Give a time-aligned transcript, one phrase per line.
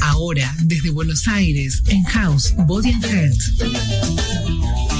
[0.00, 4.95] Ahora, desde Buenos Aires, en House Body and Health.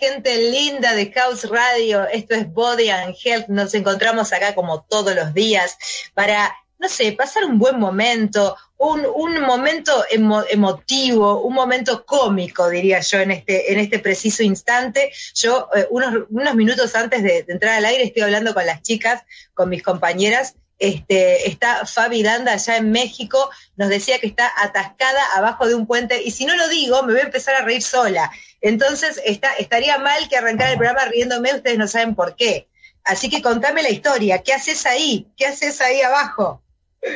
[0.00, 2.08] Gente linda de House Radio?
[2.08, 3.48] Esto es Body and Health.
[3.48, 5.76] Nos encontramos acá como todos los días
[6.14, 9.02] para, no sé, pasar un buen momento, un,
[9.42, 15.12] momento emotivo, un momento cómico, diría yo, en este, en este preciso instante.
[15.34, 19.22] Yo, eh, unos, unos minutos antes de entrar al aire, estoy hablando con las chicas,
[19.52, 25.22] con mis compañeras, este, está Fabi Danda allá en México, nos decía que está atascada
[25.36, 27.82] abajo de un puente, y si no lo digo, me voy a empezar a reír
[27.82, 28.30] sola.
[28.62, 32.66] Entonces, está, estaría mal que arrancara el programa riéndome, ustedes no saben por qué.
[33.04, 35.26] Así que contame la historia, ¿qué haces ahí?
[35.36, 36.62] ¿Qué haces ahí abajo?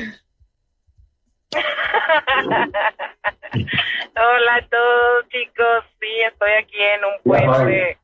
[4.16, 7.98] Hola a todos chicos, sí, estoy aquí en un puente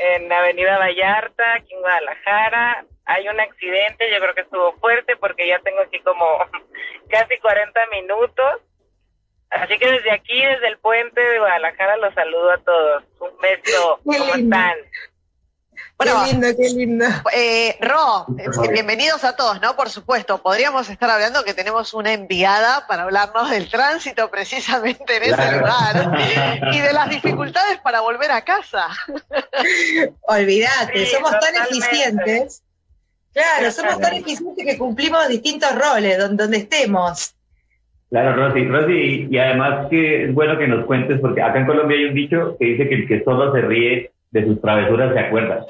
[0.00, 5.46] en Avenida Vallarta, aquí en Guadalajara hay un accidente, yo creo que estuvo fuerte porque
[5.46, 6.24] ya tengo aquí como
[7.10, 8.60] casi 40 minutos.
[9.50, 13.04] Así que desde aquí, desde el puente de Guadalajara, los saludo a todos.
[13.20, 14.00] Un beso.
[14.02, 14.76] ¿Cómo están?
[15.98, 17.06] Bueno, qué lindo, qué lindo.
[17.34, 19.76] Eh, Ro, eh, bienvenidos a todos, ¿no?
[19.76, 25.22] Por supuesto, podríamos estar hablando que tenemos una enviada para hablarnos del tránsito precisamente en
[25.22, 26.18] ese lugar
[26.72, 28.88] y de las dificultades para volver a casa.
[30.22, 32.61] Olvídate, somos tan eficientes
[33.32, 37.34] Claro, somos tan eficientes que cumplimos distintos roles donde, estemos.
[38.10, 41.96] Claro, Rosy, Rosy, y además que es bueno que nos cuentes, porque acá en Colombia
[41.96, 45.20] hay un dicho que dice que el que solo se ríe de sus travesuras se
[45.20, 45.64] acuerda.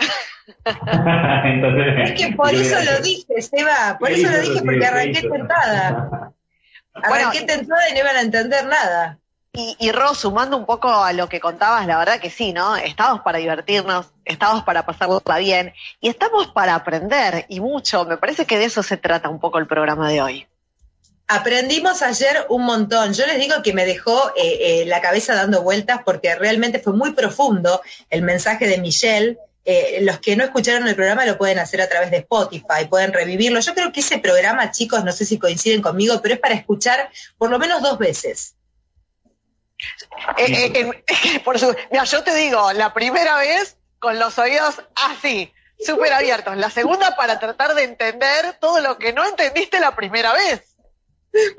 [1.44, 6.32] Entonces, es que por eso lo dije, Seba, por eso lo dije, porque arranqué tentada.
[6.94, 9.18] Arranqué tentada y no iban a entender nada.
[9.54, 12.74] Y, y Ro, sumando un poco a lo que contabas, la verdad que sí, ¿no?
[12.74, 18.06] Estamos para divertirnos, estamos para pasarla bien y estamos para aprender y mucho.
[18.06, 20.46] Me parece que de eso se trata un poco el programa de hoy.
[21.28, 23.12] Aprendimos ayer un montón.
[23.12, 26.94] Yo les digo que me dejó eh, eh, la cabeza dando vueltas porque realmente fue
[26.94, 29.36] muy profundo el mensaje de Michelle.
[29.66, 33.12] Eh, los que no escucharon el programa lo pueden hacer a través de Spotify, pueden
[33.12, 33.60] revivirlo.
[33.60, 37.10] Yo creo que ese programa, chicos, no sé si coinciden conmigo, pero es para escuchar
[37.36, 38.54] por lo menos dos veces.
[40.38, 44.82] Eh, eh, eh, por su, mira, yo te digo, la primera vez con los oídos
[45.10, 46.56] así, súper abiertos.
[46.56, 50.76] La segunda para tratar de entender todo lo que no entendiste la primera vez.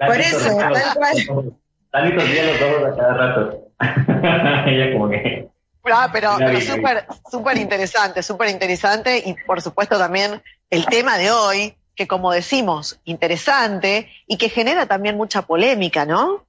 [0.05, 1.55] Por eso, tal cual.
[1.91, 3.67] los ojos a cada rato.
[4.67, 5.47] Ella como que...
[5.85, 11.31] Ah, pero, pero súper súper interesante, súper interesante y por supuesto también el tema de
[11.31, 16.45] hoy, que como decimos, interesante y que genera también mucha polémica, ¿no?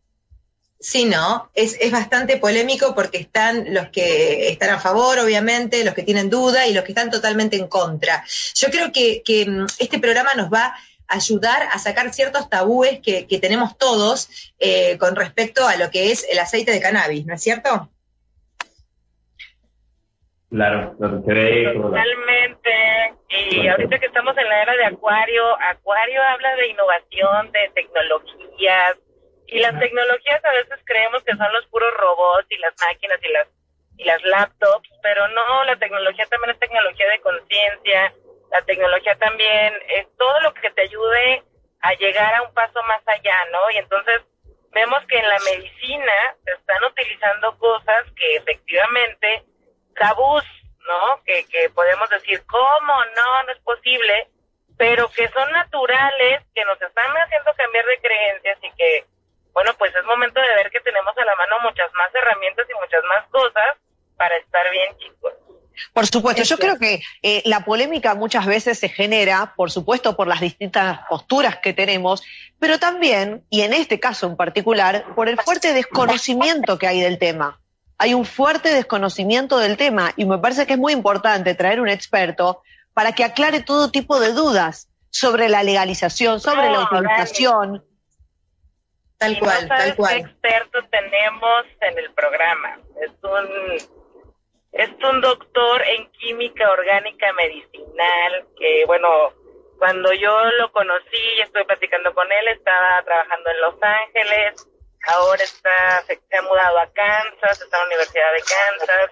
[0.84, 5.94] Sí, no, es, es, bastante polémico porque están los que están a favor, obviamente, los
[5.94, 8.22] que tienen duda y los que están totalmente en contra.
[8.54, 10.76] Yo creo que, que mm, este programa nos va a
[11.08, 16.12] ayudar a sacar ciertos tabúes que, que tenemos todos eh, con respecto a lo que
[16.12, 17.88] es el aceite de cannabis, ¿no es cierto?
[20.50, 22.70] Claro, Totalmente.
[23.50, 28.98] Y ahorita que estamos en la era de Acuario, Acuario habla de innovación, de tecnologías,
[29.46, 33.28] y las tecnologías a veces creemos que son los puros robots y las máquinas y
[33.28, 33.48] las
[33.96, 38.12] y las laptops, pero no, la tecnología también es tecnología de conciencia,
[38.50, 41.42] la tecnología también es todo lo que te ayude
[41.80, 43.70] a llegar a un paso más allá, ¿no?
[43.70, 44.22] Y entonces
[44.72, 49.44] vemos que en la medicina se están utilizando cosas que efectivamente
[49.94, 50.44] tabús,
[50.88, 51.22] ¿no?
[51.24, 53.04] Que, que podemos decir, ¿cómo?
[53.16, 54.28] No, no es posible,
[54.76, 59.04] pero que son naturales, que nos están haciendo cambiar de creencias y que
[59.54, 62.74] bueno, pues es momento de ver que tenemos a la mano muchas más herramientas y
[62.74, 63.78] muchas más cosas
[64.16, 65.32] para estar bien, chicos.
[65.92, 70.26] Por supuesto, yo creo que eh, la polémica muchas veces se genera, por supuesto, por
[70.26, 72.22] las distintas posturas que tenemos,
[72.58, 77.18] pero también, y en este caso en particular, por el fuerte desconocimiento que hay del
[77.18, 77.60] tema.
[77.98, 81.88] Hay un fuerte desconocimiento del tema y me parece que es muy importante traer un
[81.88, 82.62] experto
[82.92, 87.84] para que aclare todo tipo de dudas sobre la legalización, sobre la utilización,
[89.24, 90.12] Tal cual, tal cual.
[90.12, 92.78] ¿Qué experto tenemos en el programa?
[93.00, 94.04] Es un
[94.72, 99.08] es un doctor en química orgánica medicinal que, bueno,
[99.78, 104.66] cuando yo lo conocí y estuve platicando con él, estaba trabajando en Los Ángeles,
[105.06, 109.10] ahora está, se, ha mudado a Kansas, está en la Universidad de Kansas.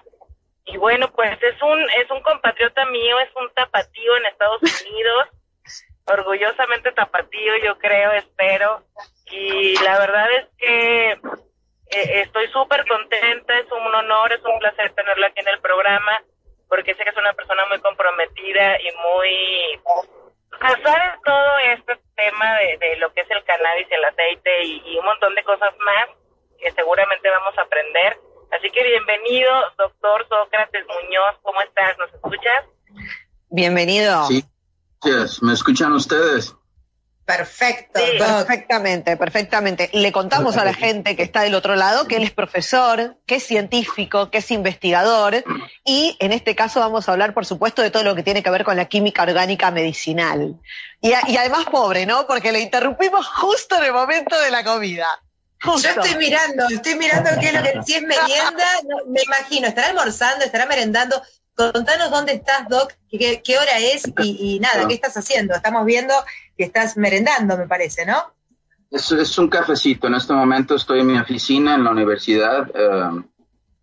[0.67, 5.29] Y bueno, pues es un, es un compatriota mío, es un tapatío en Estados Unidos,
[6.07, 8.83] orgullosamente tapatío, yo creo, espero.
[9.31, 14.93] Y la verdad es que eh, estoy súper contenta, es un honor, es un placer
[14.95, 16.23] tenerlo aquí en el programa,
[16.69, 19.81] porque sé que es una persona muy comprometida y muy
[20.61, 25.05] sabe todo este tema de, lo que es el cannabis y el aceite y, un
[25.05, 26.07] montón de cosas más
[26.59, 28.17] que seguramente vamos a aprender.
[28.53, 31.99] Así que bienvenido, doctor Sócrates Muñoz, ¿cómo estás?
[31.99, 32.65] ¿Nos escuchas?
[33.49, 34.25] Bienvenido.
[34.25, 34.45] Sí,
[35.41, 36.55] ¿me escuchan ustedes?
[37.25, 39.91] Perfecto, perfectamente, perfectamente.
[39.93, 43.37] Le contamos a la gente que está del otro lado que él es profesor, que
[43.37, 45.45] es científico, que es investigador
[45.85, 48.51] y en este caso vamos a hablar, por supuesto, de todo lo que tiene que
[48.51, 50.57] ver con la química orgánica medicinal.
[51.01, 52.27] Y, además pobre, ¿no?
[52.27, 55.07] Porque le interrumpimos justo en el momento de la comida.
[55.65, 58.67] Yo estoy mirando, estoy mirando qué es lo que si es merienda,
[59.07, 61.23] me imagino, estará almorzando, estará merendando.
[61.55, 65.55] Contanos dónde estás, Doc, qué, hora es y, nada, qué estás haciendo.
[65.55, 66.15] Estamos viendo
[66.57, 68.17] que estás merendando, me parece, ¿no?
[68.91, 70.07] Es, es un cafecito.
[70.07, 72.71] En este momento estoy en mi oficina en la universidad.
[72.75, 73.23] Eh,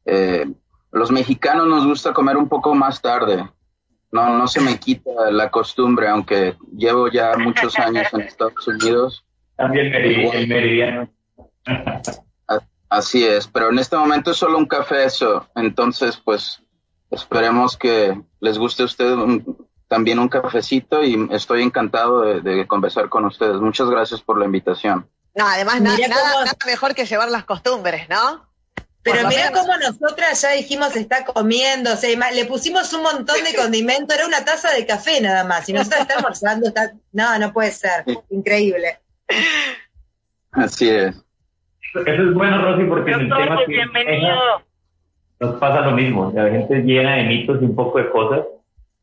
[0.06, 0.52] eh,
[0.92, 3.48] los mexicanos nos gusta comer un poco más tarde.
[4.12, 9.24] No, no se me quita la costumbre, aunque llevo ya muchos años en Estados Unidos.
[9.56, 11.10] También el meridiano.
[12.90, 15.48] Así es, pero en este momento es solo un café eso.
[15.54, 16.64] Entonces, pues
[17.12, 19.18] Esperemos que les guste a ustedes
[19.88, 23.56] también un cafecito y estoy encantado de, conversar con ustedes.
[23.56, 25.10] Muchas gracias por la invitación.
[25.36, 25.98] No, además nada,
[26.66, 28.48] mejor que llevar las costumbres, ¿no?
[29.02, 33.56] Pero mira cómo nosotras ya dijimos está comiendo, o sea, le pusimos un montón de
[33.58, 36.92] condimento, era una taza de café nada más, y nosotros está almorzando, está...
[37.14, 39.00] no, no puede ser, increíble.
[40.52, 41.16] Así es.
[41.96, 44.36] Eso es bueno, Rosy, porque el tema pues, bienvenido
[45.40, 46.32] nos pasa lo mismo.
[46.34, 48.46] La gente llena de mitos y un poco de cosas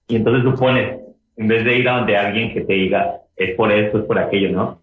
[0.09, 1.01] y entonces supones,
[1.37, 4.19] en vez de ir a donde alguien que te diga, es por esto, es por
[4.19, 4.83] aquello, ¿no?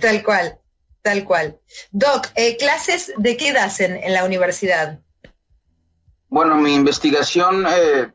[0.00, 0.58] Tal cual,
[1.02, 1.58] tal cual.
[1.90, 5.00] Doc, eh, ¿clases de qué das en, la universidad?
[6.28, 8.08] Bueno, mi investigación eh,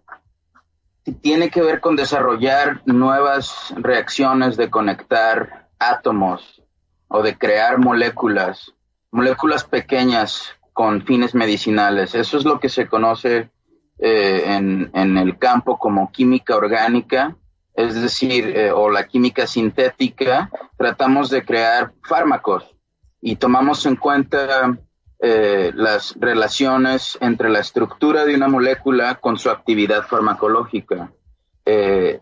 [1.21, 6.61] tiene que ver con desarrollar nuevas reacciones de conectar átomos
[7.07, 8.71] o de crear moléculas,
[9.09, 12.15] moléculas pequeñas con fines medicinales.
[12.15, 13.49] Eso es lo que se conoce
[13.99, 17.37] eh, en, en, el campo como química orgánica,
[17.75, 20.49] es decir, eh, o la química sintética.
[20.77, 22.75] Tratamos de crear fármacos
[23.21, 24.77] y tomamos en cuenta
[25.19, 31.11] eh, las relaciones entre la estructura de una molécula con su actividad farmacológica.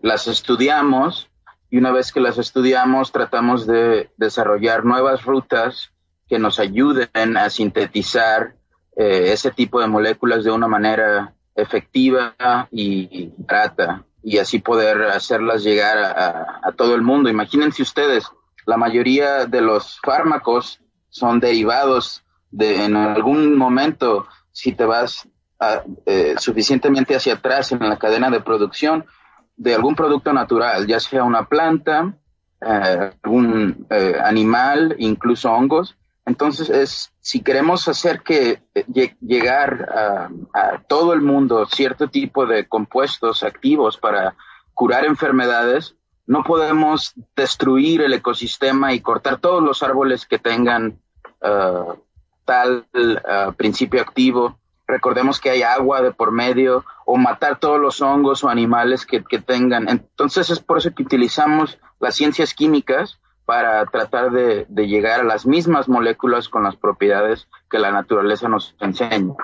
[0.02, 1.28] las estudiamos
[1.70, 5.91] y una vez que las estudiamos tratamos de desarrollar nuevas rutas
[6.32, 8.54] que nos ayuden a sintetizar
[8.96, 12.34] eh, ese tipo de moléculas de una manera efectiva
[12.70, 17.28] y barata y así poder hacerlas llegar a, todo el mundo.
[17.28, 18.24] Imagínense ustedes,
[18.64, 20.80] la mayoría de los fármacos
[21.10, 25.28] son derivados de en algún momento, si te vas
[26.06, 29.04] eh, suficientemente hacia atrás en la cadena de producción,
[29.54, 32.14] de algún producto natural, ya sea una planta,
[32.62, 33.86] eh, algún
[34.24, 39.88] animal, incluso hongos, entonces, es, si queremos hacer que eh, llegar
[40.54, 44.36] a, todo el mundo cierto tipo de compuestos activos para
[44.72, 51.00] curar enfermedades, no podemos destruir el ecosistema y cortar todos los árboles que tengan
[51.42, 51.94] uh,
[52.44, 54.58] tal uh, principio activo.
[54.86, 59.24] Recordemos que hay agua de por medio o matar todos los hongos o animales que,
[59.24, 59.88] que tengan.
[59.88, 63.18] Entonces es por eso que utilizamos las ciencias químicas
[63.52, 68.74] para tratar de, llegar a las mismas moléculas con las propiedades que la naturaleza nos
[68.80, 69.34] enseña.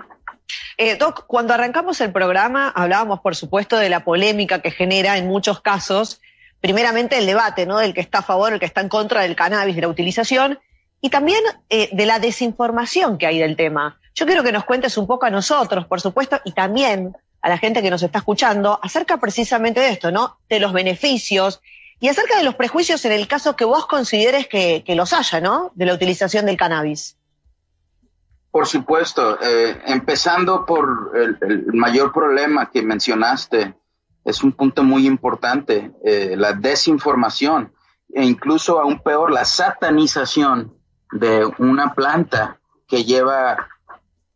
[0.79, 5.27] Eh, Doc, cuando arrancamos el programa hablábamos, por supuesto, de la polémica que genera en
[5.27, 6.23] muchos casos,
[6.63, 7.77] primeramente el debate, ¿no?
[7.81, 10.59] Del que está a favor, el que está en contra del cannabis, de la utilización,
[11.03, 14.01] y también eh, de la desinformación que hay del tema.
[14.15, 17.59] Yo quiero que nos cuentes un poco a nosotros, por supuesto, y también a la
[17.59, 20.39] gente que nos está escuchando, acerca precisamente de esto, ¿no?
[20.49, 21.61] De los beneficios
[22.01, 25.73] y acerca de los prejuicios en el caso que vos consideres que, los haya, ¿no?
[25.75, 27.17] De la utilización del cannabis.
[28.51, 33.75] Por supuesto, eh, empezando por el, mayor problema que mencionaste,
[34.25, 37.73] es un punto muy importante, eh, la desinformación
[38.13, 40.75] e incluso aún peor, la satanización
[41.13, 43.69] de una planta que lleva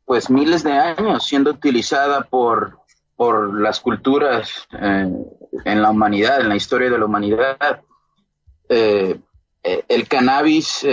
[0.04, 2.81] pues miles de años siendo utilizada por
[3.22, 5.08] por las culturas eh,
[5.64, 7.82] en la humanidad, en la historia de la humanidad.
[8.68, 9.20] Eh,
[9.62, 10.84] eh, el cannabis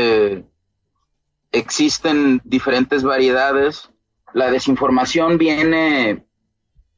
[1.51, 3.89] existen diferentes variedades.
[4.35, 6.27] La desinformación viene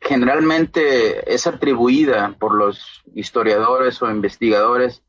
[0.01, 5.01] generalmente es atribuida por los historiadores o investigadores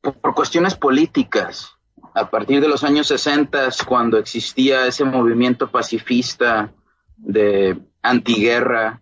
[0.00, 1.72] por, cuestiones políticas.
[2.14, 6.72] A partir de los años 60, cuando existía ese movimiento pacifista
[7.16, 9.00] de antiguerra,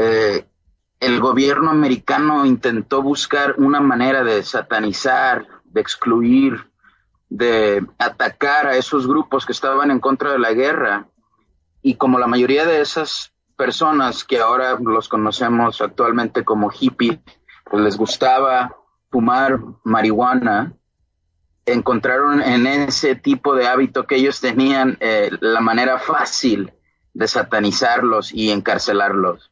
[0.00, 0.46] eh,
[1.00, 6.70] el gobierno americano intentó buscar una manera de satanizar, de excluir,
[7.28, 11.08] de atacar a esos grupos que estaban en contra de la guerra.
[11.82, 17.18] Y como la mayoría de esas personas que ahora los conocemos actualmente como hippies,
[17.64, 18.76] pues les gustaba
[19.10, 20.74] fumar marihuana,
[21.66, 26.72] encontraron en ese tipo de hábito que ellos tenían eh, la manera fácil
[27.14, 29.50] de satanizarlos y encarcelarlos.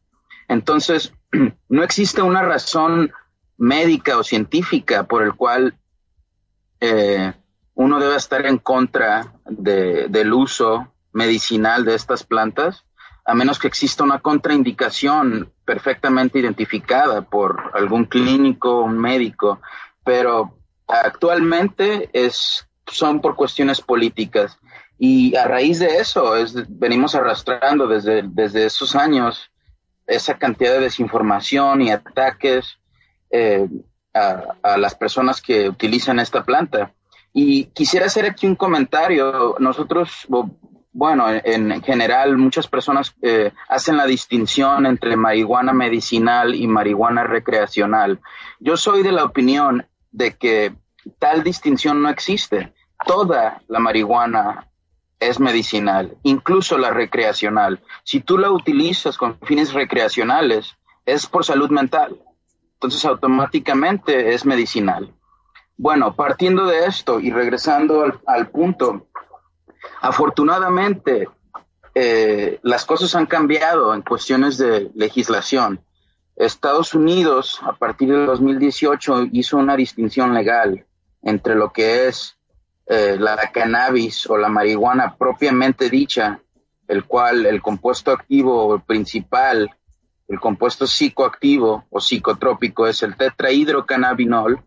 [0.49, 1.13] Entonces,
[1.69, 3.13] no existe una razón
[3.57, 5.79] médica o científica por el cual
[6.81, 7.33] eh,
[7.75, 12.87] uno debe estar en contra del uso medicinal de estas plantas
[13.27, 19.61] a menos que exista una contraindicación perfectamente identificada por algún clínico o un médico,
[20.05, 24.59] pero actualmente es, son por cuestiones políticas.
[24.97, 29.51] Y a raíz de eso es, venimos arrastrando desde, desde esos años
[30.07, 32.79] esa cantidad de desinformación y ataques
[33.31, 33.69] eh,
[34.15, 36.93] a, las personas que utilizan esta planta.
[37.33, 39.57] Y quisiera hacer aquí un comentario.
[39.59, 40.27] Nosotros,
[40.93, 48.21] bueno, en, general muchas personas eh, hacen la distinción entre marihuana medicinal y marihuana recreacional.
[48.59, 50.75] Yo soy de la opinión de que
[51.19, 52.73] tal distinción no existe.
[53.07, 54.69] Toda la marihuana
[55.21, 57.83] es medicinal, incluso la recreacional.
[58.05, 62.17] Si tú la utilizas con fines recreacionales, es por salud mental.
[62.75, 65.15] Entonces automáticamente es medicinal.
[65.79, 69.07] Bueno, partiendo de esto y regresando al, punto,
[70.01, 71.29] Afortunadamente,
[71.95, 75.81] eh, las cosas han cambiado en cuestiones de legislación.
[76.37, 80.85] Estados Unidos, a partir del 2018, hizo una distinción legal
[81.23, 82.36] entre lo que es
[82.87, 86.41] eh, la cannabis o la marihuana propiamente dicha,
[86.87, 89.71] el cual el compuesto activo principal,
[90.29, 94.63] el compuesto psicoactivo o psicotrópico es el tetrahidrocannabinol,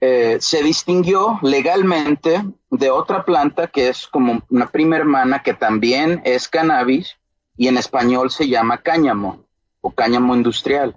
[0.00, 6.22] eh, se distinguió legalmente de otra planta que es como una prima hermana que también
[6.24, 7.18] es cannabis
[7.56, 9.44] y en español se llama cáñamo
[9.80, 10.96] o cáñamo industrial.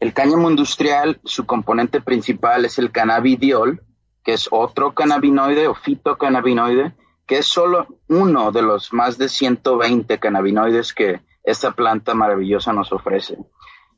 [0.00, 3.82] El cáñamo industrial, su componente principal es el cannabidiol,
[4.24, 6.94] que es otro cannabinoide o fitocannabinoide,
[7.26, 12.92] que es solo uno de los más de 120 cannabinoides que esta planta maravillosa nos
[12.92, 13.38] ofrece.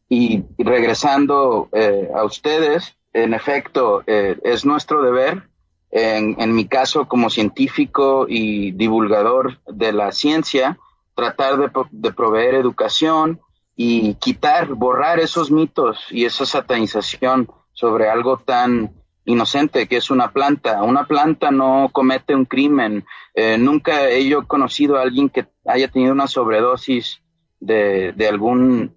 [0.09, 5.49] Y, regresando eh, a ustedes, en efecto, eh, es nuestro deber,
[5.91, 10.79] en, mi caso como científico y divulgador de la ciencia,
[11.15, 13.41] tratar de, de, proveer educación
[13.77, 20.33] y quitar, borrar esos mitos y esa satanización sobre algo tan inocente que es una
[20.33, 20.83] planta.
[20.83, 23.05] Una planta no comete un crimen.
[23.35, 27.23] Eh, nunca he yo conocido a alguien que haya tenido una sobredosis
[27.61, 28.95] de, algún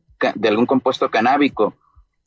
[0.68, 1.76] compuesto canábico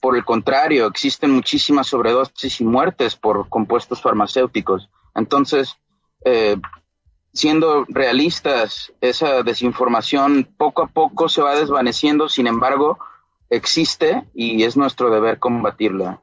[0.01, 4.89] por el contrario, existen muchísimas sobredosis y muertes por compuestos farmacéuticos.
[5.15, 5.77] Entonces,
[6.25, 6.57] eh,
[7.33, 12.99] siendo realistas, esa desinformación poco a poco se va desvaneciendo, sin embargo,
[13.51, 16.23] existe y es nuestro deber combatirla.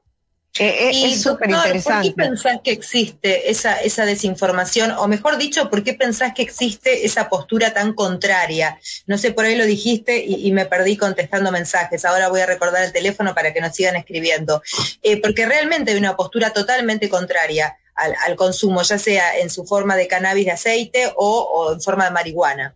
[0.58, 2.12] Eh, eh, es súper interesante.
[2.12, 4.92] ¿Por qué pensás que existe esa, esa desinformación?
[4.92, 8.80] O mejor dicho, ¿por qué pensás que existe esa postura tan contraria?
[9.06, 12.06] No sé, por ahí lo dijiste y, me perdí contestando mensajes.
[12.06, 14.62] Ahora voy a recordar el teléfono para que nos sigan escribiendo.
[15.04, 19.66] Eh, porque realmente hay una postura totalmente contraria al, al, consumo, ya sea en su
[19.66, 22.76] forma de cannabis de aceite o, o en forma de marihuana.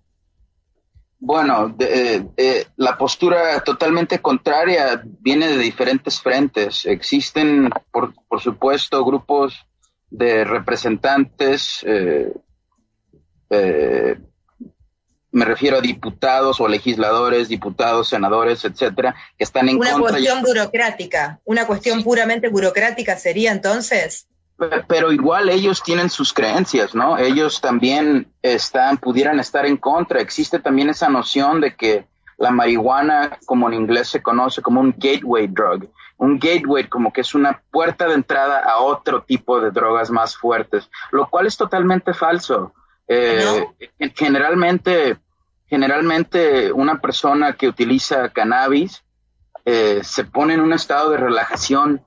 [1.21, 6.85] Bueno, de, eh, la postura totalmente contraria viene de diferentes frentes.
[6.85, 9.65] Existen, por, por supuesto, grupos
[10.09, 12.31] de representantes, eh,
[13.49, 14.17] eh,
[15.31, 20.17] me refiero a diputados o legisladores, diputados, senadores, etcétera, que están en una contra.
[20.17, 24.27] Una cuestión burocrática, una cuestión puramente burocrática sería entonces
[24.87, 27.17] pero igual ellos tienen sus creencias, ¿no?
[27.17, 30.21] Ellos también están, pudieran estar en contra.
[30.21, 34.93] Existe también esa noción de que la marihuana, como en inglés se conoce como un
[34.97, 39.71] gateway drug, un gateway como que es una puerta de entrada a otro tipo de
[39.71, 42.73] drogas más fuertes, lo cual es totalmente falso.
[43.07, 43.65] Eh,
[44.15, 45.17] Generalmente,
[45.67, 49.03] generalmente una persona que utiliza cannabis
[49.65, 52.05] eh, se pone en un estado de relajación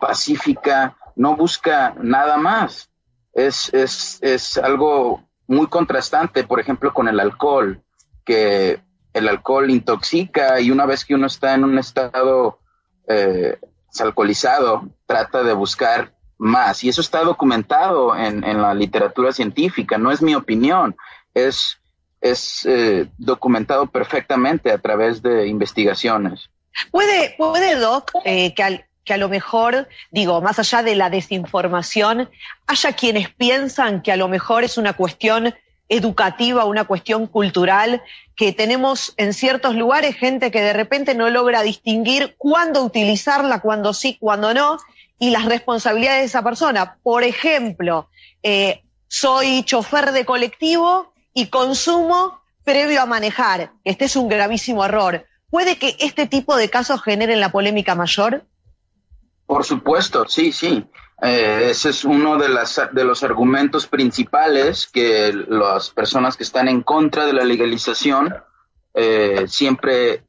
[0.00, 2.90] pacífica, no busca nada más.
[3.34, 7.82] es, es, es algo muy contrastante, por ejemplo, con el alcohol,
[8.24, 8.80] que
[9.12, 12.58] el alcohol intoxica y una vez que uno está en un estado
[13.06, 13.58] eh,
[15.06, 16.82] trata de buscar más.
[16.84, 20.96] Y eso está documentado en, en la literatura científica, no es mi opinión,
[21.34, 21.78] es,
[22.20, 26.48] es eh, documentado perfectamente a través de investigaciones.
[26.90, 32.30] ¿Puede, puede Doc, eh, que, que a lo mejor, digo, más allá de la desinformación,
[32.66, 35.54] haya quienes piensan que a lo mejor es una cuestión
[35.88, 38.02] educativa, una cuestión cultural,
[38.34, 43.92] que tenemos en ciertos lugares gente que de repente no logra distinguir cuándo utilizarla, cuándo
[43.92, 44.78] sí, cuándo no,
[45.18, 46.96] y las responsabilidades de esa persona.
[47.02, 48.08] Por ejemplo,
[48.42, 53.72] eh, soy chofer de colectivo y consumo previo a manejar.
[53.84, 55.26] Este es un gravísimo error.
[55.50, 58.46] ¿Puede que este tipo de casos generen la polémica mayor?
[59.52, 60.82] Por supuesto, sí, sí.
[61.20, 66.68] Eh, ese es uno de, las, de los argumentos principales que las personas que están
[66.68, 68.34] en contra de la legalización
[68.94, 70.24] eh, siempre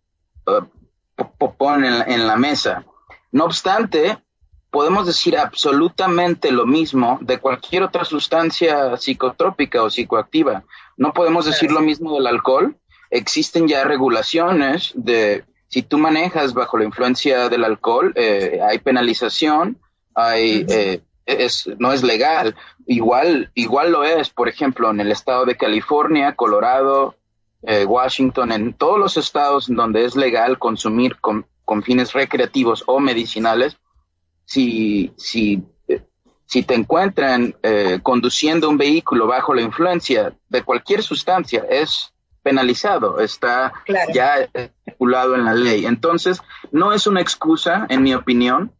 [0.45, 2.83] uh, ponen en la mesa.
[3.31, 4.21] No obstante,
[4.69, 10.65] podemos decir absolutamente lo mismo de cualquier otra sustancia psicotrópica o psicoactiva.
[10.97, 12.75] No podemos decir lo mismo del alcohol.
[13.09, 19.79] Existen ya regulaciones de si tú manejas bajo la influencia del alcohol, eh, hay penalización
[20.13, 22.55] hay, eh, es, no es legal.
[22.85, 27.15] Igual, igual lo es, por ejemplo, en el estado de California, Colorado,
[27.63, 31.47] eh, Washington, en todos los estados donde es legal consumir con,
[31.83, 33.77] fines recreativos o medicinales,
[34.45, 36.03] si, si, eh,
[36.45, 37.55] si te encuentran
[38.03, 42.12] conduciendo un vehículo bajo la influencia de cualquier sustancia, es
[42.43, 43.73] penalizado, está
[44.13, 45.85] ya estipulado en la ley.
[45.85, 48.71] Entonces, no es una excusa, en mi opinión,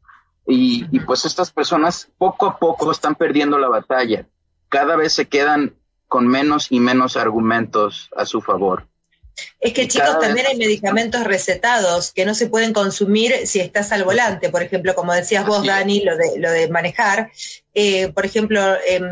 [0.45, 4.27] y, pues estas personas poco a poco están perdiendo la batalla.
[4.69, 5.75] Cada vez se quedan
[6.07, 8.87] con menos y menos argumentos a su favor.
[9.59, 14.03] Es que chicos, también hay medicamentos recetados que no se pueden consumir si estás al
[14.03, 14.49] volante.
[14.49, 17.31] Por ejemplo, como decías vos, Dani, lo de, lo de manejar.
[17.73, 19.03] Eh, por ejemplo, em,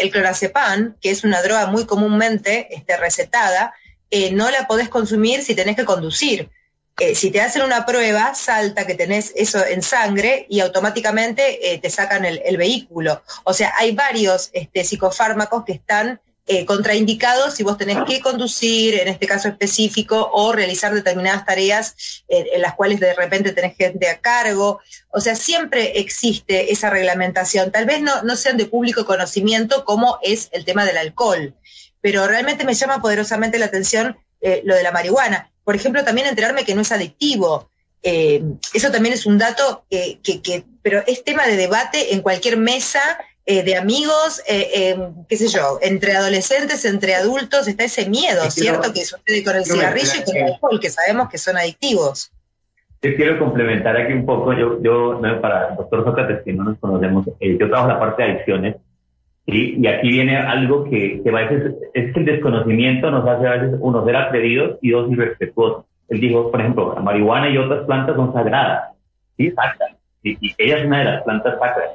[0.00, 3.74] el clorazepam, que es una droga muy comúnmente este, recetada,
[4.10, 6.50] eh, no la podés consumir si tenés que conducir.
[6.98, 11.78] Eh, si te hacen una prueba, salta que tenés eso en sangre y automáticamente eh,
[11.78, 13.22] te sacan el, vehículo.
[13.44, 16.20] O sea, hay varios este, psicofármacos que están
[16.66, 22.62] contraindicados si vos tenés que conducir, en este caso específico, o realizar determinadas tareas en
[22.62, 24.80] las cuales de repente tenés gente a cargo.
[25.10, 27.70] O sea, siempre existe esa reglamentación.
[27.70, 31.54] Tal vez no, no sean de público conocimiento como es el tema del alcohol,
[32.00, 34.16] pero realmente me llama poderosamente la atención
[34.62, 37.68] lo de la marihuana por ejemplo, también enterarme que no es adictivo.
[38.02, 42.56] Eh, eso también es un dato que, que, pero es tema de debate en cualquier
[42.56, 43.00] mesa
[43.44, 48.94] eh, de amigos, eh, qué sé yo, entre adolescentes, entre adultos, está ese miedo, ¿cierto?
[48.94, 52.32] Que sucede con el cigarrillo y con el alcohol, que sabemos que son adictivos.
[53.02, 56.78] Yo quiero complementar aquí un poco, yo, yo para el doctor Sócrates, que no nos
[56.78, 58.76] conocemos, yo trabajo la parte de adicciones,
[59.50, 63.52] y aquí viene algo que, que a veces es que el desconocimiento nos hace a
[63.52, 65.86] veces, uno, ser atrevidos y dos, irrespetuosos.
[66.08, 68.94] Él dijo, por ejemplo, la marihuana y otras plantas son sagradas,
[69.38, 69.50] ¿sí?
[69.52, 69.96] Sacras.
[70.22, 71.92] Y, y ella es una de las plantas sacras.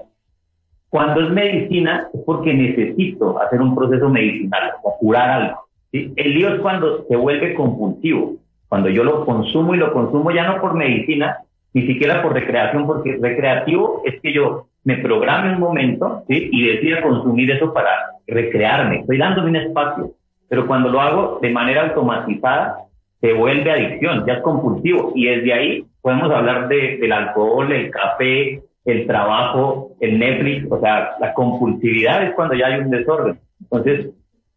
[0.89, 5.65] Cuando es medicina es porque necesito hacer un proceso medicinal o curar algo.
[5.91, 6.11] ¿sí?
[6.15, 8.35] El lío es cuando se vuelve compulsivo,
[8.67, 11.37] cuando yo lo consumo y lo consumo ya no por medicina,
[11.73, 16.49] ni siquiera por recreación, porque recreativo es que yo me programe un momento ¿sí?
[16.51, 17.89] y decida consumir eso para
[18.27, 18.99] recrearme.
[18.99, 20.11] Estoy dándome un espacio,
[20.49, 22.77] pero cuando lo hago de manera automatizada,
[23.21, 25.13] se vuelve adicción, ya es compulsivo.
[25.15, 30.79] Y desde ahí podemos hablar de, del alcohol, el café, el trabajo, el Netflix, o
[30.79, 33.39] sea, la compulsividad es cuando ya hay un desorden.
[33.61, 34.09] Entonces,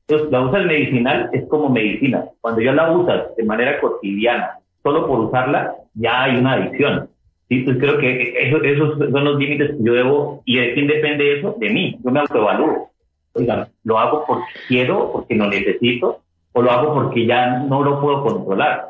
[0.06, 2.24] pues, la usas medicinal es como medicina.
[2.40, 7.08] Cuando ya la usas de manera cotidiana, solo por usarla, ya hay una adicción.
[7.48, 8.34] Sí, pues creo que
[8.72, 12.10] esos son los límites que yo debo, y de quién depende eso, de mí, yo
[12.10, 12.90] me autoevalúo.
[13.34, 18.00] Oigan, ¿lo hago porque quiero, porque lo necesito, o lo hago porque ya no lo
[18.00, 18.86] puedo controlar?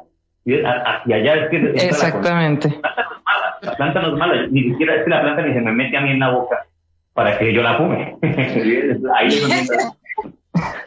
[0.47, 1.57] Hacia allá es que...
[1.57, 2.81] Exactamente.
[3.63, 5.97] La planta no es mala, ni siquiera es que la planta ni se me mete
[5.97, 6.67] a mí en la boca
[7.13, 8.17] para que yo la fume.
[8.23, 9.97] Ahí es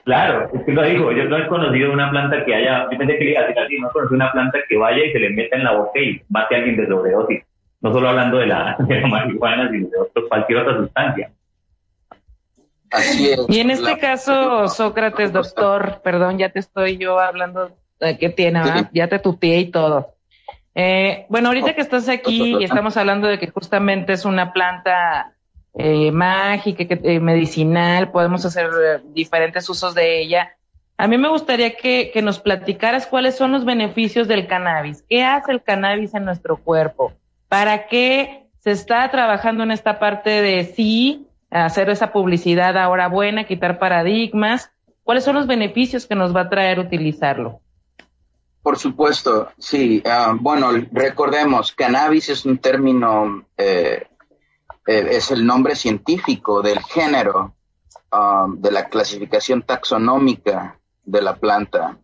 [0.05, 3.17] Claro, es que lo digo, yo no he conocido una planta que haya, yo pensé
[3.17, 5.19] que le iba a decir así, no he conocido una planta que vaya y se
[5.19, 7.43] le meta en la boca y mate a alguien de sobredosis.
[7.81, 8.75] No solo hablando de la,
[9.09, 11.31] marihuana, sino de cualquier otra sustancia.
[13.47, 18.61] Y en este caso, Sócrates, doctor, perdón, ya te estoy yo hablando de qué tiene,
[18.93, 20.15] ya te tuteé y todo.
[20.75, 25.33] Eh, bueno, ahorita que estás aquí y estamos hablando de que justamente es una planta
[25.81, 30.49] eh, mágica, eh, medicinal, podemos hacer eh, diferentes usos de ella.
[30.97, 35.05] A mí me gustaría que, nos platicaras cuáles son los beneficios del cannabis.
[35.07, 37.13] ¿Qué hace el cannabis en nuestro cuerpo?
[37.47, 43.45] ¿Para qué se está trabajando en esta parte de sí, hacer esa publicidad ahora buena,
[43.45, 44.71] quitar paradigmas?
[45.03, 47.61] ¿Cuáles son los beneficios que nos va a traer utilizarlo?
[48.61, 50.03] Por supuesto, sí.
[50.05, 54.08] Ah, bueno, recordemos, cannabis es un término, eh,
[54.87, 57.55] eh, es el nombre científico del género,
[58.11, 61.97] ah, de la clasificación taxonómica de la planta.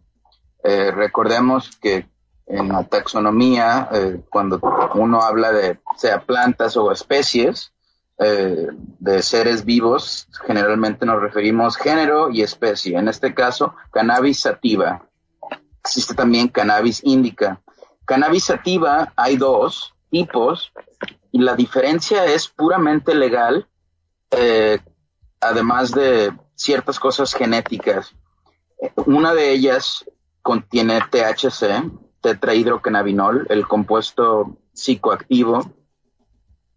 [0.63, 2.09] Eh, recordemos que
[2.47, 3.89] en la taxonomía,
[4.29, 4.59] cuando
[4.93, 7.73] uno habla de sea plantas o especies
[8.19, 12.99] de seres vivos, generalmente nos referimos género y especie.
[12.99, 15.09] En este caso, cannabis sativa
[15.85, 17.61] existe también cannabis índica.
[18.05, 20.73] Cannabis sativa hay dos tipos
[21.35, 23.67] y la diferencia es puramente legal,
[24.31, 24.79] eh,
[25.41, 28.15] además de ciertas cosas genéticas.
[29.05, 30.05] Una de ellas
[30.41, 35.73] contiene THC, tetrahidrocannabinol, el compuesto psicoactivo.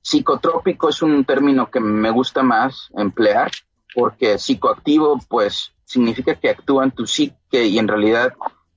[0.03, 3.53] Psicotrópico es un término que me gusta más emplear
[3.95, 8.35] porque psicoactivo pues significa que actúa en tu psique y en realidad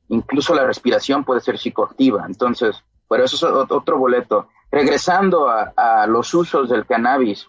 [0.10, 2.28] incluso la respiración puede ser psicoactiva.
[2.28, 4.48] Entonces, pero eso es otro boleto.
[4.72, 7.48] Regresando a, los usos del cannabis,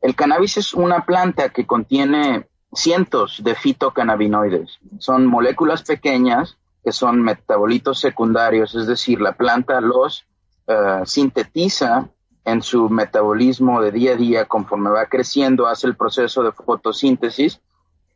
[0.00, 4.78] el cannabis es una planta que contiene cientos de fitocannabinoides.
[4.98, 10.26] Son moléculas pequeñas que son metabolitos secundarios, es decir, la planta los
[10.66, 12.08] eh, sintetiza
[12.44, 17.60] en su metabolismo de día a día conforme va creciendo, hace el proceso de fotosíntesis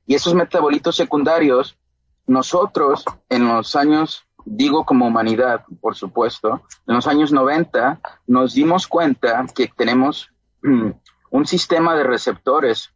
[0.06, 1.78] y esos metabolitos secundarios
[2.26, 8.86] nosotros en los años, digo como humanidad, por supuesto, en los años 90 nos dimos
[8.86, 10.30] cuenta que tenemos
[10.62, 12.90] un sistema de receptores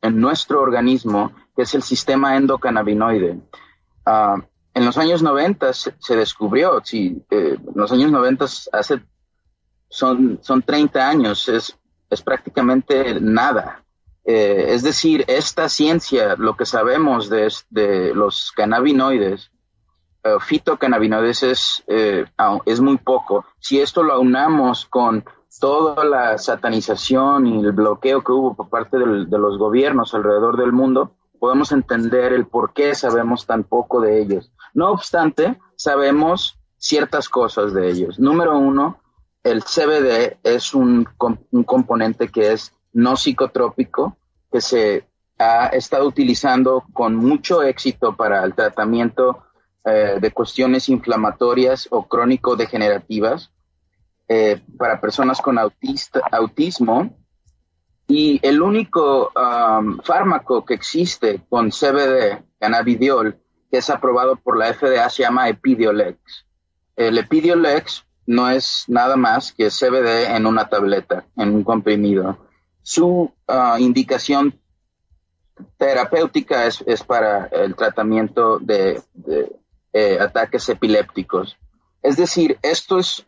[0.00, 3.40] en nuestro organismo, que es el sistema endocannabinoide.
[4.04, 4.36] Ah,
[4.74, 9.02] en los años 90 se, descubrió, sí, eh, en los años 90 hace,
[9.88, 11.78] son, son 30 años, es,
[12.10, 13.84] es prácticamente nada.
[14.24, 19.50] Eh, es decir, esta ciencia, lo que sabemos de, los cannabinoides,
[20.24, 22.24] uh, fitocannabinoides es, eh,
[22.66, 23.44] es muy poco.
[23.58, 25.24] Si esto lo aunamos con
[25.60, 30.72] toda la satanización y el bloqueo que hubo por parte de los gobiernos alrededor del
[30.72, 34.50] mundo, podemos entender el por qué sabemos tan poco de ellos.
[34.72, 38.18] No obstante, sabemos ciertas cosas de ellos.
[38.18, 38.98] Número uno,
[39.42, 41.06] el CBD es un
[41.64, 44.16] componente que es no psicotrópico
[44.50, 45.06] que se
[45.38, 49.43] ha estado utilizando con mucho éxito para el tratamiento
[49.84, 53.50] eh, de cuestiones inflamatorias o crónico-degenerativas
[54.28, 57.16] eh, para personas con autismo.
[58.06, 59.32] Y el único
[60.02, 63.38] fármaco que existe con CBD, cannabidiol,
[63.70, 66.18] que es aprobado por la FDA, se llama Epidiolex.
[66.96, 72.38] El Epidiolex no es nada más que CBD en una tableta, en un comprimido
[72.84, 74.60] su ah, indicación
[75.78, 79.02] terapéutica es, para el tratamiento de,
[79.94, 81.56] eh, ataques epilépticos.
[82.02, 83.24] Es decir, esto es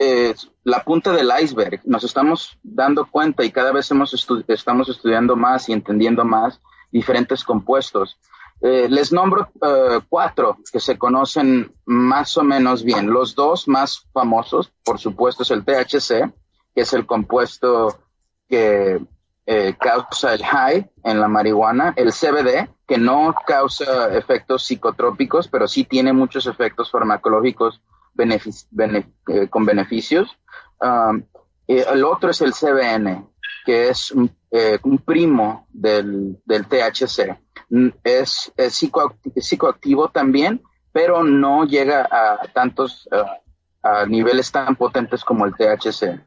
[0.63, 1.81] la punta del iceberg.
[1.87, 3.91] Nos estamos dando cuenta y cada vez
[4.49, 6.61] estamos estudiando más y entendiendo más
[6.93, 8.19] diferentes compuestos.
[8.61, 13.11] Eh, les nombro eh, cuatro que se conocen más o menos bien.
[13.11, 16.33] Los dos más famosos, por supuesto, es el THC,
[16.75, 17.99] que es el compuesto
[18.49, 19.01] que
[19.45, 25.67] eh, causa el high en la marihuana, el CBD, que no causa efectos psicotrópicos, pero
[25.67, 27.81] sí tiene muchos efectos farmacológicos
[28.19, 30.39] eh, con beneficios.
[30.81, 31.25] Um,
[31.67, 33.29] el otro es el CBN,
[33.65, 37.37] que es un, eh, primo del, THC.
[38.05, 38.53] Es,
[39.41, 43.09] psicoactivo, también, pero no llega a tantos,
[43.83, 46.21] a niveles tan potentes como el THC.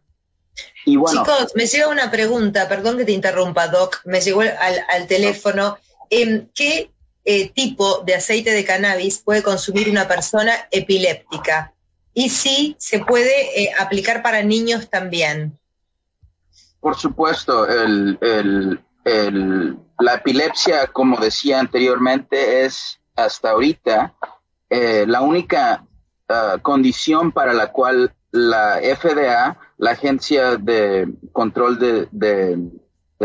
[0.85, 5.77] Chicos, me llega una pregunta, perdón que te interrumpa, Doc, me llegó al, teléfono.
[6.09, 6.91] Em, ¿Qué
[7.25, 11.73] eh, tipo de aceite de cannabis puede consumir una persona epiléptica?
[12.13, 15.57] Y si se puede eh, aplicar para niños también.
[16.79, 17.67] Por supuesto,
[19.99, 24.13] la epilepsia, como decía anteriormente, es hasta ahorita
[24.69, 25.85] eh, la única
[26.27, 32.69] ah, condición para la cual la FDA, la Agencia de Control de,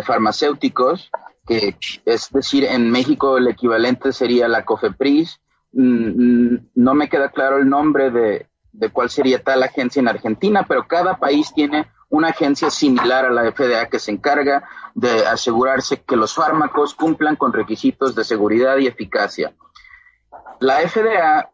[0.02, 1.10] Farmacéuticos,
[1.46, 5.40] que es decir, en México el equivalente sería la COFEPRIS.
[5.72, 8.46] Mm, mm, no me queda claro el nombre de,
[8.92, 13.50] cuál sería tal agencia en Argentina, pero cada país tiene una agencia similar a la
[13.50, 18.87] FDA que se encarga de asegurarse que los fármacos cumplan con requisitos de seguridad y
[18.87, 19.52] eficacia.
[20.61, 21.50] La FDA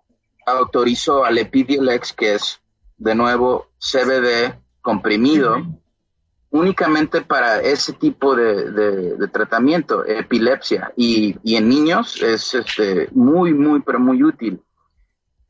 [0.46, 2.60] autorizó al Epidiolex, que es
[2.98, 5.62] de nuevo CBD comprimido,
[6.50, 14.00] únicamente para ese tipo de, tratamiento, epilepsia, y, en niños es este, muy, muy, pero
[14.00, 14.60] muy útil.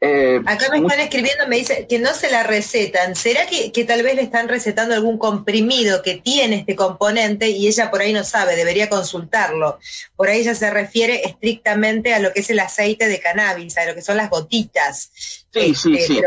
[0.02, 3.14] Eh, Acá me están escribiendo, me dice que no se la recetan.
[3.14, 7.66] ¿Será que, que, tal vez le están recetando algún comprimido que tiene este componente y
[7.68, 9.78] ella por ahí no sabe, debería consultarlo?
[10.16, 13.84] Por ahí ella se refiere estrictamente a lo que es el aceite de cannabis, a
[13.84, 15.10] lo que son las gotitas.
[15.52, 16.22] Sí, sí, este, sí.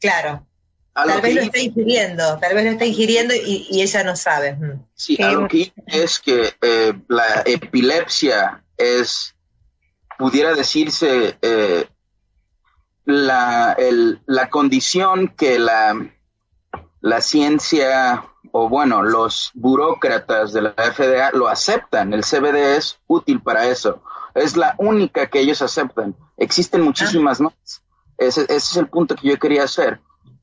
[0.00, 0.47] claro,
[1.06, 4.54] tal vez lo está ingiriendo, tal vez lo está ingiriendo y, ella no sabe.
[4.54, 4.86] Mm.
[4.94, 9.34] Sí, algo que es que eh, la epilepsia es,
[10.18, 11.86] pudiera decirse, eh,
[13.04, 13.76] la,
[14.26, 16.10] la condición que la,
[17.00, 22.12] la ciencia o bueno, los burócratas de la FDA lo aceptan.
[22.12, 24.02] El CBD es útil para eso.
[24.34, 26.14] Es la única que ellos aceptan.
[26.36, 27.54] Existen muchísimas más.
[28.16, 30.00] Ese, ese, es el punto que yo quería hacer.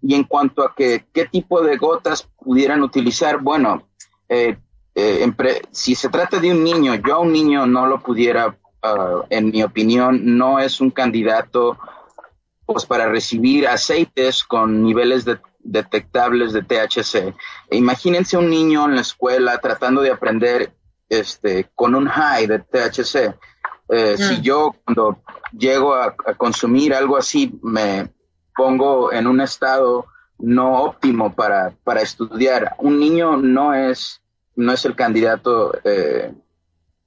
[0.08, 3.88] Y en cuanto a que, qué tipo de gotas pudieran utilizar, bueno,
[4.30, 4.56] eh,
[4.94, 5.32] eh,
[5.72, 9.50] si se trata de un niño, yo a un niño no lo pudiera, ah, en
[9.50, 11.78] mi opinión, no es un candidato
[12.68, 15.26] pues para recibir aceites con niveles
[15.60, 17.36] detectables de THC.
[17.70, 20.74] E imagínense un niño en la escuela tratando de aprender
[21.10, 23.36] este, con un high de THC.
[23.90, 24.42] Eh, si mm.
[24.42, 25.20] yo cuando
[25.52, 28.10] llego a, consumir algo así me
[28.56, 30.06] pongo en un estado
[30.40, 34.22] no óptimo para, para estudiar, un niño no es,
[34.56, 35.74] no es el candidato.
[35.84, 36.32] Eh,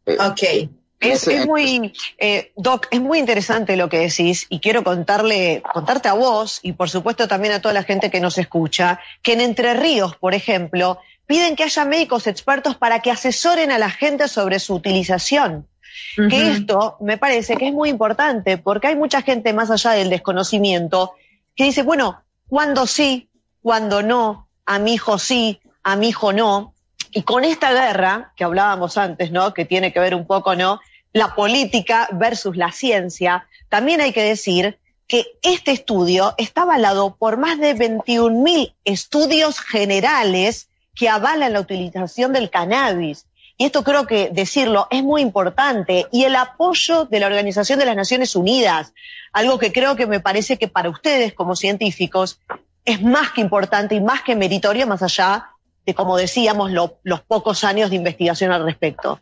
[0.06, 0.70] eh ok.
[1.00, 6.14] Es, muy, eh, Doc, es muy interesante lo que decís y quiero contarle, contarte a
[6.14, 9.74] vos y por supuesto también a toda la gente que nos escucha, que en Entre
[9.74, 14.58] Ríos, por ejemplo, piden que haya médicos expertos para que asesoren a la gente sobre
[14.58, 15.68] su utilización.
[16.16, 20.10] Que esto me parece que es muy importante porque hay mucha gente más allá del
[20.10, 21.12] desconocimiento
[21.58, 23.28] que dice, bueno, ¿cuándo sí?
[23.62, 24.48] ¿Cuándo no?
[24.64, 26.72] A mi hijo sí, a mi hijo no.
[27.10, 29.52] Y con esta guerra que hablábamos antes, ¿no?
[29.54, 30.80] Que tiene que ver un poco, ¿no?
[31.12, 37.38] La política versus la ciencia, también hay que decir que este estudio está avalado por
[37.38, 43.26] más de 21.000 estudios generales que avalan la utilización del cannabis.
[43.60, 46.06] Y esto creo que decirlo es muy importante.
[46.12, 48.94] Y el apoyo de la Organización de las Naciones Unidas,
[49.32, 52.40] algo que creo que me parece que para ustedes como científicos
[52.84, 55.50] es más que importante y más que meritorio, más allá
[55.84, 59.20] de, como decíamos, los pocos años de investigación al respecto.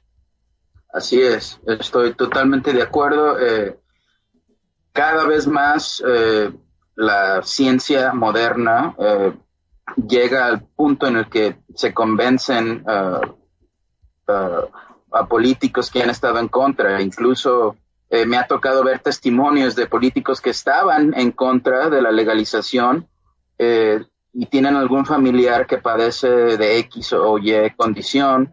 [0.93, 3.41] Así es, estoy totalmente de acuerdo.
[3.41, 3.79] Eh,
[4.93, 6.53] cada vez más eh,
[6.95, 9.33] la ciencia moderna eh,
[10.07, 12.85] llega al punto en el que se convencen
[14.29, 17.01] a políticos que han estado en contra.
[17.01, 17.77] Incluso
[18.11, 23.09] me ha tocado ver testimonios de políticos que estaban en contra de la legalización
[24.39, 28.51] y tienen algún familiar que padece de X o Y condición,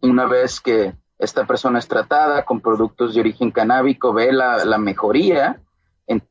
[0.00, 5.60] una vez que esta persona es tratada con productos de origen canábico, ve la, mejoría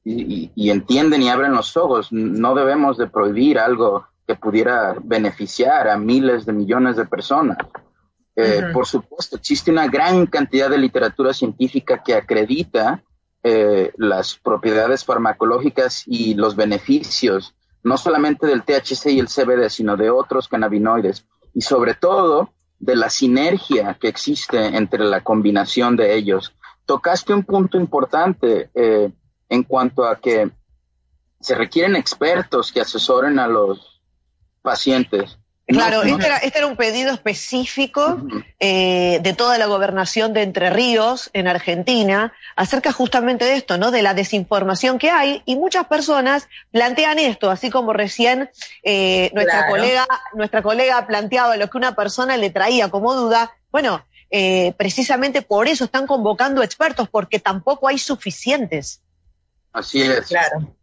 [0.04, 2.12] y, entienden y abren los ojos.
[2.12, 7.58] No debemos de prohibir algo que pudiera beneficiar a miles de millones de personas.
[8.36, 13.04] Eh, por supuesto, existe una gran cantidad de literatura científica que acredita
[13.44, 19.98] eh, las propiedades farmacológicas y los beneficios no solamente del THC y el CBD, sino
[19.98, 26.15] de otros cannabinoides y sobre todo de la sinergia que existe entre la combinación de
[26.15, 26.56] ellos.
[26.86, 29.12] Tocaste un punto importante eh,
[29.50, 30.52] en cuanto a que
[31.39, 34.02] se requieren expertos que asesoren a los
[34.62, 35.38] pacientes.
[35.72, 38.22] Claro, este, era, este, era, un pedido específico
[38.60, 43.92] eh, de toda la gobernación de Entre Ríos en Argentina acerca justamente de esto, ¿no?
[43.92, 48.50] De la desinformación que hay y muchas personas plantean esto, así como recién
[48.84, 53.52] eh, nuestra colega nuestra colega planteaba lo que una persona le traía como duda.
[53.72, 59.02] Bueno, eh, precisamente por eso están convocando expertos porque tampoco hay suficientes.
[59.74, 60.28] Así es.
[60.28, 60.76] Claro.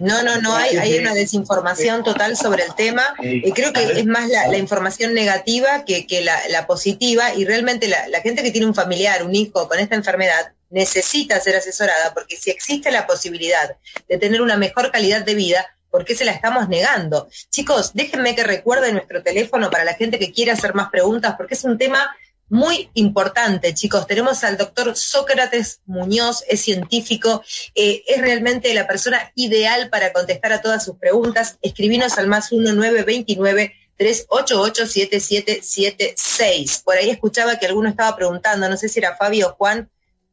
[0.00, 4.06] No, no, no, hay, hay una desinformación total sobre el tema y creo que es
[4.06, 8.74] más la, información negativa que, la, positiva y realmente la, la, gente que tiene un
[8.74, 13.76] familiar, un hijo con esta enfermedad necesita ser asesorada porque si existe la posibilidad
[14.08, 17.28] de tener una mejor calidad de vida, ¿por qué se la estamos negando?
[17.50, 21.54] Chicos, déjenme que recuerde nuestro teléfono para la gente que quiera hacer más preguntas porque
[21.54, 22.10] es un tema
[22.52, 24.06] muy importante, chicos.
[24.06, 27.42] Tenemos al doctor Sócrates Muñoz, es científico,
[27.74, 31.58] eh, es realmente la persona ideal para contestar a todas sus preguntas.
[31.62, 36.84] Escribinos al más 1929 388-7776.
[36.84, 39.88] Por ahí escuchaba que alguno estaba preguntando, no sé si era Fabio o Juan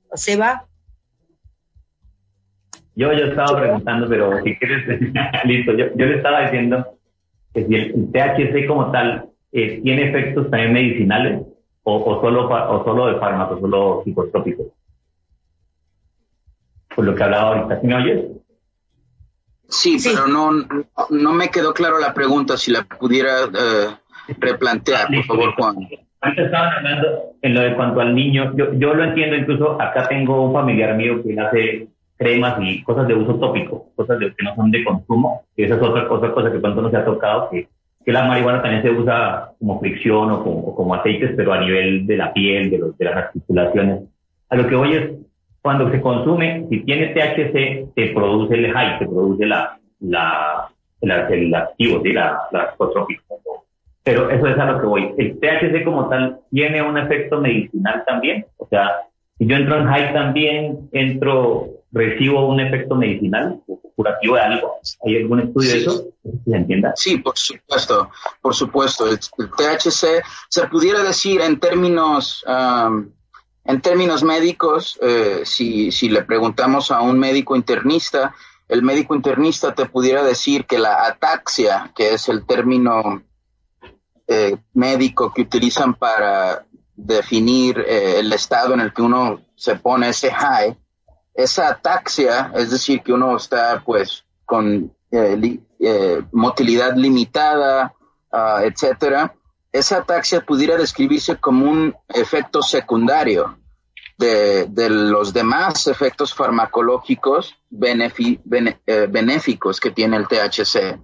[0.10, 0.66] o Seba.
[2.96, 4.86] Yo, yo estaba preguntando, pero si quieres,
[5.46, 6.98] listo, yo, yo le estaba diciendo
[7.54, 11.44] que si el THC como tal eh, tiene efectos también medicinales
[11.90, 14.68] o, o, solo, o solo de fármacos, solo psicotrópicos.
[16.96, 18.26] Por lo que hablaba ahorita, ¿sí me oyes?
[19.68, 20.52] Sí, pero no,
[21.10, 23.88] no me quedó claro la pregunta, si la pudiera eh,
[24.40, 25.88] replantear, por favor, Juan.
[26.22, 27.08] Antes estaban hablando
[27.42, 30.96] en lo de cuanto al niño, yo, yo lo entiendo, incluso acá tengo un familiar
[30.96, 34.84] mío que hace cremas y cosas de uso tópico, cosas de, que no son de
[34.84, 37.70] consumo, y esa es otra, otra cosa que pronto no se ha tocado, que,
[38.10, 42.08] que la marihuana también se usa como fricción o como, como aceites, pero a nivel
[42.08, 44.02] de la piel, de, los, de las articulaciones.
[44.50, 45.12] A lo que voy es,
[45.62, 50.70] cuando se consume, si tiene THC, se produce el high, se produce la, la,
[51.04, 52.12] el activo, ¿sí?
[52.12, 52.74] la, la
[54.04, 55.12] Pero eso es a lo que voy.
[55.20, 58.44] El THC como tal tiene un efecto medicinal también.
[58.58, 59.02] O sea,
[59.38, 63.62] si yo entro en high también, entro, recibo un efecto medicinal,
[63.96, 64.80] curativo de algo.
[65.06, 66.06] ¿Hay algún estudio de eso?
[66.46, 66.94] ¿Se entienda?
[66.96, 68.10] Sí, por supuesto,
[68.42, 69.08] por supuesto.
[69.08, 73.10] El, THC se pudiera decir en términos um,
[73.66, 78.34] en términos médicos, eh, si, si le preguntamos a un médico internista,
[78.68, 83.24] el médico internista te pudiera decir que la ataxia, que es el término
[84.28, 90.10] eh, médico que utilizan para definir eh, el estado en el que uno se pone
[90.10, 90.76] ese high,
[91.44, 94.94] esa ataxia, es decir, que uno está pues con
[96.32, 97.94] motilidad limitada,
[98.32, 99.34] uh, etcétera,
[99.72, 103.58] esa ataxia pudiera describirse como un efecto secundario
[104.18, 111.00] de, los demás efectos farmacológicos eh, benéficos que tiene el THC.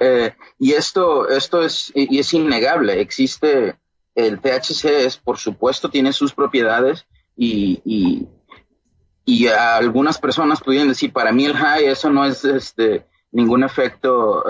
[0.00, 3.00] Eh, y esto, esto es, y es innegable.
[3.00, 3.76] Existe,
[4.14, 8.28] el THC es, por supuesto, tiene sus propiedades y,
[9.48, 14.44] algunas personas pudieran decir, para mí el high, eso no es este, ningún efecto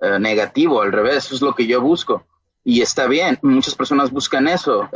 [0.00, 2.26] eh, negativo, al revés, eso es lo que yo busco.
[2.64, 4.88] Y está bien, muchas personas buscan eso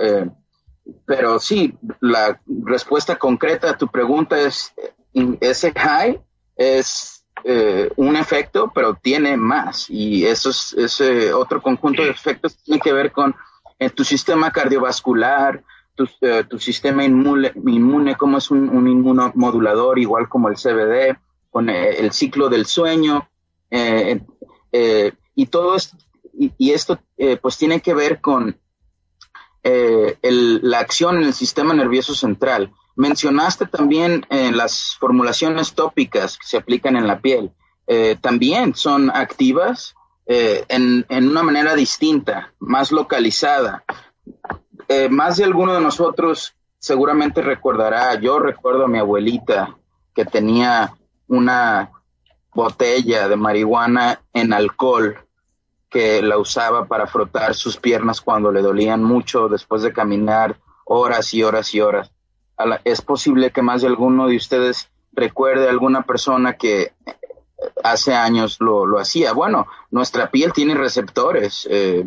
[1.04, 4.72] pero sí, la respuesta concreta a tu pregunta es,
[5.40, 6.20] ese high
[6.56, 9.86] es eh, un efecto, pero tiene más.
[9.88, 13.34] Y eso es, ese otro conjunto de efectos tiene que ver con
[13.78, 15.62] eh, tu sistema cardiovascular,
[15.96, 21.18] tu, eh, tu sistema inmune, inmune, como es un, un, inmunomodulador, igual como el CBD,
[21.50, 23.28] con el ciclo del sueño.
[25.34, 25.96] y todo esto,
[26.32, 27.00] y esto
[27.40, 28.58] pues tiene que ver con
[29.68, 32.72] eh, la acción en el sistema nervioso central.
[32.94, 37.50] Mencionaste también eh, las formulaciones tópicas que se aplican en la piel.
[37.88, 39.96] Eh, también son activas
[40.28, 43.84] en, una manera distinta, más localizada.
[45.10, 49.76] Más de alguno de nosotros seguramente recordará, yo recuerdo a mi abuelita
[50.14, 50.94] que tenía
[51.28, 51.90] una
[52.54, 55.18] botella de marihuana en alcohol
[55.90, 61.32] que la usaba para frotar sus piernas cuando le dolían mucho después de caminar horas
[61.34, 62.10] y horas y horas.
[62.84, 66.92] es posible que más de alguno de ustedes recuerde a alguna persona que
[67.82, 69.32] hace años lo, hacía.
[69.32, 72.06] Bueno, nuestra piel tiene receptores eh,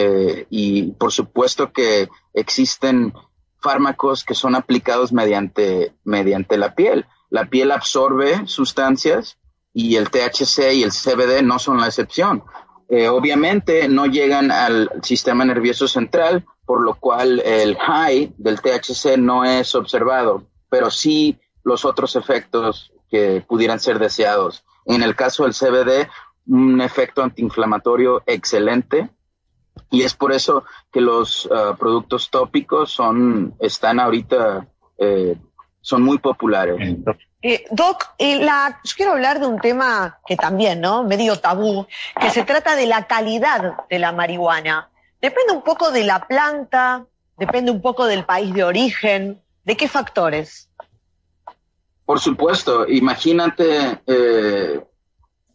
[0.00, 3.12] eh, y por supuesto que existen
[3.58, 7.06] fármacos que son aplicados mediante, mediante la piel.
[7.30, 9.38] La piel absorbe sustancias
[9.72, 12.44] y el THC y el CBD no son la excepción.
[12.88, 19.18] Eh, obviamente no llegan al sistema nervioso central, por lo cual el high del THC
[19.18, 24.64] no es observado, pero sí los otros efectos que pudieran ser deseados.
[24.84, 26.08] En el caso del CBD,
[26.46, 29.10] un efecto antiinflamatorio excelente,
[29.90, 34.66] y es por eso que los uh, productos tópicos son, están ahorita,
[34.98, 35.36] eh,
[35.80, 36.96] son muy populares.
[37.40, 41.04] Eh, Doc, eh, la, yo quiero hablar de un tema que también, ¿no?
[41.04, 41.86] Medio tabú,
[42.20, 44.90] que se trata de la calidad de la marihuana.
[45.20, 49.88] Depende un poco de la planta, depende un poco del país de origen, ¿de qué
[49.88, 50.68] factores?
[52.04, 54.80] Por supuesto, imagínate, eh,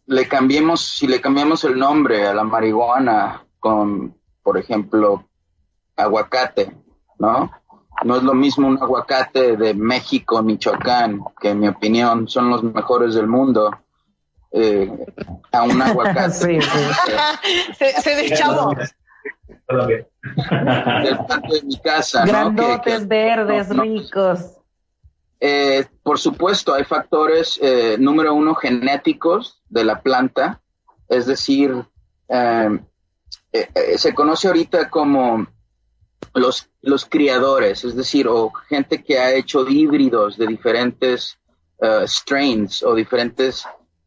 [0.06, 5.26] le cambiemos, si le cambiamos el nombre a la marihuana con, por ejemplo,
[5.96, 6.72] aguacate,
[7.18, 7.50] ¿no?
[8.04, 12.62] No es lo mismo un aguacate de México, Michoacán, que en mi opinión son los
[12.62, 13.70] mejores del mundo,
[14.52, 14.88] eh,
[15.50, 16.30] a un aguacate.
[16.30, 16.58] sí,
[17.76, 18.74] se, se deschavó.
[19.68, 20.06] Del
[21.26, 22.24] patio de mi casa.
[22.24, 24.58] Grandotes, verdes, ricos.
[25.40, 30.60] Eh, por supuesto, hay factores, eh, número uno, genéticos de la planta,
[31.08, 31.84] es decir,
[32.28, 32.80] eh,
[33.54, 35.46] eh, se conoce ahorita como
[36.34, 41.38] los, los criadores, es decir, o gente que ha hecho híbridos de diferentes
[41.78, 43.64] uh, strains o diferentes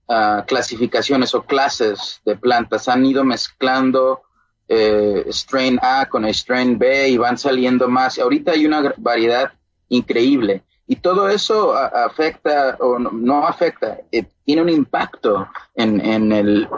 [0.08, 4.22] uh, clasificaciones o clases de plantas, han ido mezclando
[4.68, 8.20] eh, strain A con strain B y van saliendo más.
[8.20, 9.54] Ahorita hay una variedad
[9.88, 10.64] increíble.
[10.88, 16.70] Y todo eso afecta o no, afecta, eh, tiene un impacto en, en el,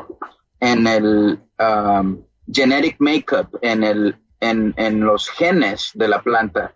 [0.60, 2.18] en el um,
[2.52, 6.74] genetic makeup, en el en, los genes de la planta.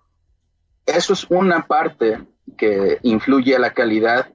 [0.86, 2.26] Eso es una parte
[2.58, 4.34] que influye a la calidad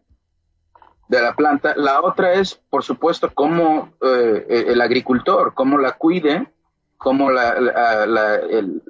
[1.09, 1.74] de la planta.
[1.76, 6.51] La otra es, por supuesto, cómo eh, el agricultor, cómo la cuide,
[6.97, 8.80] cómo la, la, eh,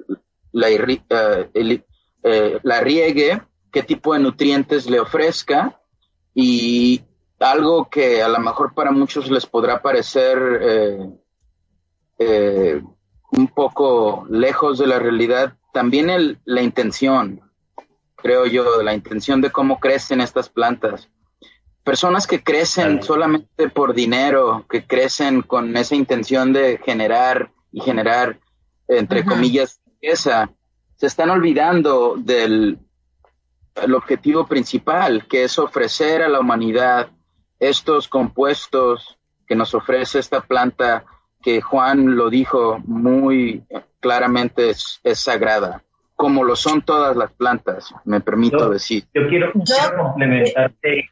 [2.23, 3.41] eh, la, riegue,
[3.71, 5.79] qué tipo de nutrientes le ofrezca
[6.33, 7.01] y
[7.39, 10.37] algo que a lo mejor para muchos les podrá parecer
[12.19, 17.41] un poco lejos de la realidad, también el, la intención,
[18.15, 21.09] creo yo, la intención de cómo crecen estas plantas.
[21.83, 28.39] Personas que crecen solamente por dinero, que crecen con esa intención de generar y generar,
[28.87, 30.51] entre comillas, riqueza,
[30.95, 32.79] se están olvidando del
[33.75, 37.09] el objetivo principal, que es ofrecer a la humanidad
[37.59, 39.17] estos compuestos
[39.47, 41.05] que nos ofrece esta planta
[41.41, 43.63] que Juan lo dijo muy
[43.99, 45.83] claramente, es, sagrada,
[46.15, 49.05] como lo son todas las plantas, me permito decir.
[49.13, 51.09] Yo quiero, complementarte.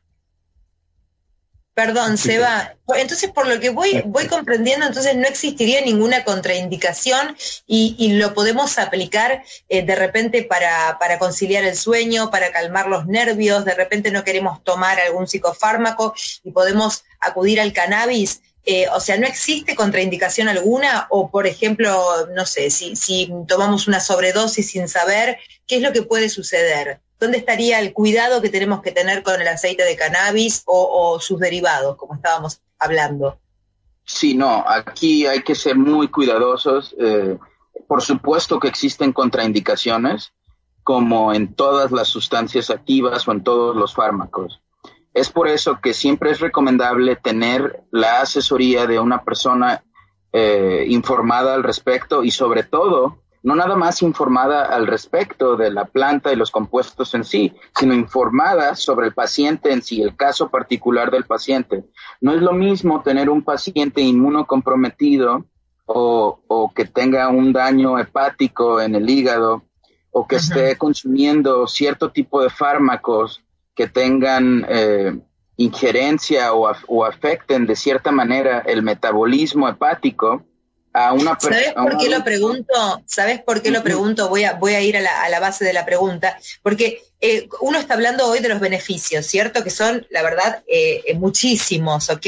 [1.73, 2.73] Perdón, Seba.
[2.95, 8.79] Entonces, por lo que voy, voy comprendiendo, entonces no existiría ninguna contraindicación y, lo podemos
[8.79, 14.09] aplicar eh, de repente para, para, conciliar el sueño, para calmar los nervios, de repente
[14.09, 19.75] no queremos tomar algún psicofármaco y podemos acudir al cannabis eh, o sea, no existe
[19.75, 25.81] contraindicación alguna o, por ejemplo, no sé, si, tomamos una sobredosis sin saber, ¿qué es
[25.81, 26.99] lo que puede suceder?
[27.17, 31.39] ¿Dónde estaría el cuidado que tenemos que tener con el aceite de cannabis o, sus
[31.39, 33.39] derivados, como estábamos hablando?
[34.03, 36.93] Sí, no, aquí hay que ser muy cuidadosos.
[36.99, 37.37] Eh,
[37.87, 40.33] por supuesto que existen contraindicaciones,
[40.83, 44.59] como en todas las sustancias activas o en todos los fármacos.
[45.17, 49.83] Es por eso que siempre es recomendable tener la asesoría de una persona
[50.31, 55.85] eh, informada al respecto y sobre todo, no nada más informada al respecto de la
[55.85, 60.49] planta y los compuestos en sí, sino informada sobre el paciente en sí, el caso
[60.49, 61.85] particular del paciente.
[62.21, 65.45] No es lo mismo tener un paciente inmunocomprometido
[65.87, 69.63] o, o que tenga un daño hepático en el hígado
[70.11, 73.41] o que esté consumiendo cierto tipo de fármacos
[73.77, 75.15] que tengan eh,
[75.55, 80.43] injerencia o, afecten de cierta manera el metabolismo hepático
[80.93, 81.57] a una persona.
[81.57, 83.03] ¿Sabes por qué lo pregunto?
[83.05, 84.29] ¿Sabes por qué lo pregunto?
[84.29, 86.39] Voy a, voy a ir a la, base de la pregunta.
[86.63, 89.63] Porque eh, uno está hablando hoy de los beneficios, ¿cierto?
[89.63, 92.25] Que son, la verdad, eh, muchísimos, ¿ok?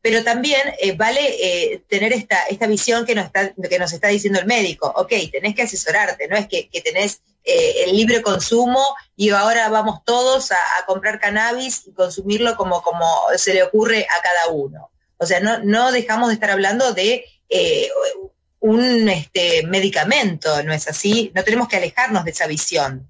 [0.00, 0.62] Pero también
[0.96, 4.90] vale tener esta, esta visión que nos, está, que nos está diciendo el médico.
[4.96, 8.84] Ok, tenés que asesorarte, no es que, que tenés eh, el libre consumo
[9.14, 14.20] y ahora vamos todos a, comprar cannabis y consumirlo como, como se le ocurre a
[14.20, 14.90] cada uno.
[15.16, 17.88] O sea, no, no dejamos de estar hablando de eh,
[18.58, 21.30] un este, medicamento, ¿no es así?
[21.36, 23.08] No tenemos que alejarnos de esa visión.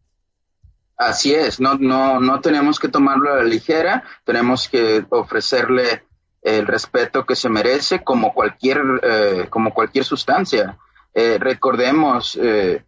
[0.99, 6.05] Así es, no, no, no tenemos que tomarlo a la ligera, tenemos que ofrecerle
[6.43, 10.77] el respeto que se merece como cualquier, eh, como cualquier sustancia.
[11.15, 12.85] recordemos, eh,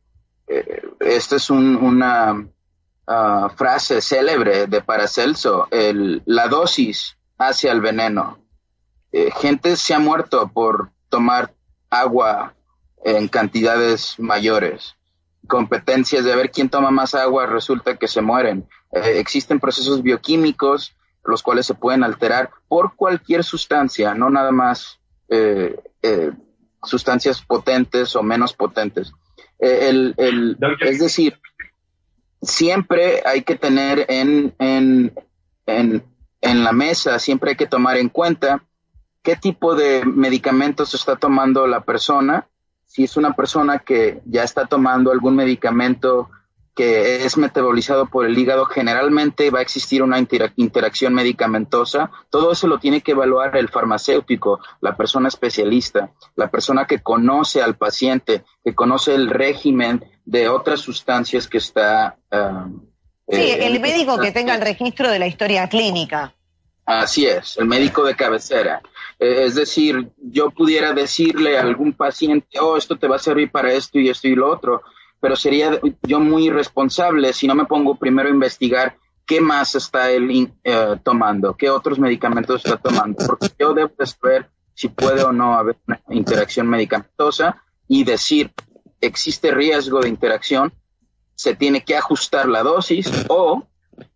[1.01, 2.49] esta es una
[3.07, 8.39] ah, frase célebre de Paracelso, el, la dosis hacia el veneno.
[9.13, 11.55] Eh, gente se ha muerto por tomar
[11.91, 12.55] agua
[13.05, 14.97] en cantidades mayores.
[15.47, 18.69] Competencias de ver quién toma más agua resulta que se mueren.
[18.93, 20.95] Eh, existen procesos bioquímicos
[21.25, 24.99] los cuales se pueden alterar por cualquier sustancia, no nada más
[26.83, 29.13] sustancias potentes o menos potentes.
[29.59, 31.39] El, el, es decir,
[32.41, 35.13] siempre hay que tener en, en,
[35.67, 36.05] en,
[36.41, 38.65] en la mesa, siempre hay que tomar en cuenta
[39.23, 42.47] qué tipo de medicamentos está tomando la persona.
[42.87, 46.31] Si es una persona que ya está tomando algún medicamento
[46.79, 52.13] que es metabolizado por el hígado, generalmente va a existir una interacción medicamentosa.
[52.31, 57.63] Todo eso lo tiene que evaluar el farmacéutico, la persona especialista, la persona que conoce
[57.63, 62.17] al paciente, que conoce el régimen de otras sustancias que está...
[62.31, 62.87] Um,
[63.29, 66.33] sí, eh, el médico que tenga el registro de la historia clínica.
[66.87, 68.83] Así es, el médico de cabecera.
[69.19, 73.51] Eh, es decir, yo pudiera decirle a algún paciente, oh, esto te va a servir
[73.51, 74.83] para esto y esto y lo otro,
[75.21, 78.97] pero sería yo muy irresponsable si no me pongo primero a investigar
[79.27, 84.49] qué más está él eh, tomando, qué otros medicamentos está tomando, porque yo debo saber
[84.75, 88.53] si puede o no haber una interacción medicamentosa y decir,
[89.01, 90.73] existe riesgo de interacción,
[91.35, 93.65] se tiene que ajustar la dosis o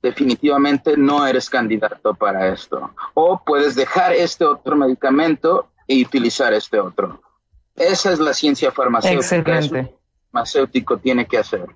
[0.01, 2.95] definitivamente no eres candidato para esto.
[3.15, 7.21] O puedes dejar este otro medicamento y utilizar este otro.
[7.77, 9.59] Esa es la ciencia farmacéutica.
[9.59, 9.91] El
[10.33, 11.67] farmacéutico tiene que hacer.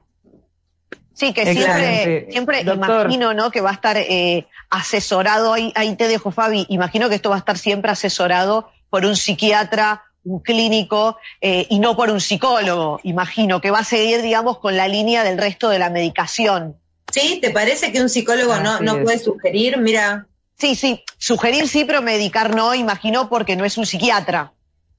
[1.13, 3.51] Sí, que siempre, siempre imagino, ¿no?
[3.51, 7.37] Que va a estar eh, asesorado, ahí, ahí te dejo Fabi, imagino que esto va
[7.37, 13.01] a estar siempre asesorado por un psiquiatra, un clínico eh, y no por un psicólogo,
[13.03, 16.77] imagino, que va a seguir, digamos, con la línea del resto de la medicación.
[17.11, 17.39] ¿Sí?
[17.41, 19.79] ¿Te parece que un psicólogo no, no puede sugerir?
[19.79, 20.27] Mira.
[20.59, 24.53] Sí, sí, sugerir sí, pero medicar no, imagino, porque no es un psiquiatra.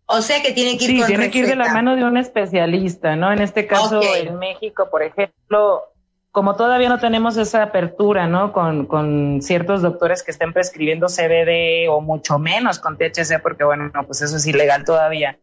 [0.09, 2.15] O sea que tiene que ir sí, tiene que ir de la mano de un
[2.15, 3.31] especialista, ¿no?
[3.31, 5.83] En este caso, en México, por ejemplo,
[6.31, 8.53] como todavía no tenemos esa apertura, ¿no?
[8.53, 13.91] Con, con, ciertos doctores que estén prescribiendo CBD o mucho menos con THC, porque bueno,
[13.93, 15.39] no, pues eso es ilegal todavía.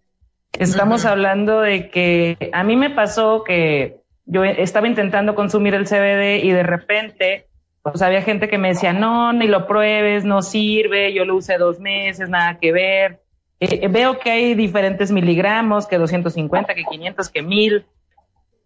[0.58, 6.44] Estamos hablando de que a mí me pasó que yo estaba intentando consumir el CBD
[6.44, 7.48] y de repente,
[7.82, 11.58] pues había gente que me decía, no, ni lo pruebes, no sirve, yo lo usé
[11.58, 13.24] dos meses, nada que ver.
[13.70, 17.86] Eh, veo que hay diferentes miligramos, que 250, que 500, que 1000.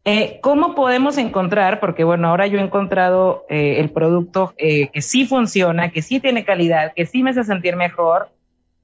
[0.05, 1.81] Eh, ¿Cómo podemos encontrar?
[1.81, 6.45] Porque bueno, ahora yo he encontrado eh, el producto que sí funciona, que sí tiene
[6.45, 8.31] calidad, que sí me hace sentir mejor.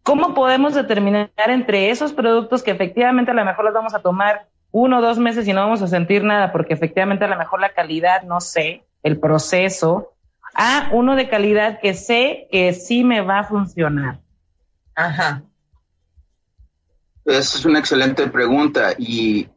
[0.02, 4.48] ¿Cómo podemos determinar entre esos productos que efectivamente a lo mejor los vamos a tomar
[4.70, 7.60] uno o dos meses y no vamos a sentir nada, porque efectivamente a lo mejor
[7.60, 10.14] la calidad, no sé, el proceso,
[10.52, 14.18] a uno de calidad que sé que sí me va a funcionar.
[14.96, 15.42] Ajá.
[17.24, 19.48] Esa es una excelente pregunta y,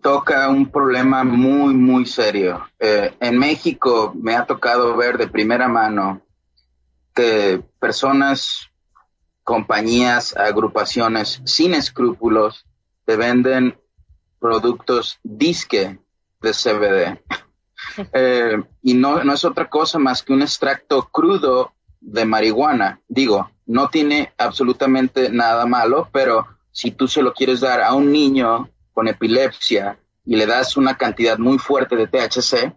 [0.00, 2.66] toca un problema muy, muy serio.
[2.78, 6.22] Eh, en México me ha tocado ver de primera mano
[7.14, 8.70] que personas,
[9.42, 12.64] compañías, agrupaciones sin escrúpulos
[13.04, 13.78] te venden
[14.40, 15.98] productos disque
[16.40, 17.20] de CBD.
[18.14, 23.00] Eh, y no, no es otra cosa más que un extracto crudo de marihuana.
[23.08, 28.10] Digo, no tiene absolutamente nada malo, pero si tú se lo quieres dar a un
[28.10, 29.96] niño con epilepsia
[30.26, 32.74] y le das una cantidad muy fuerte de THC,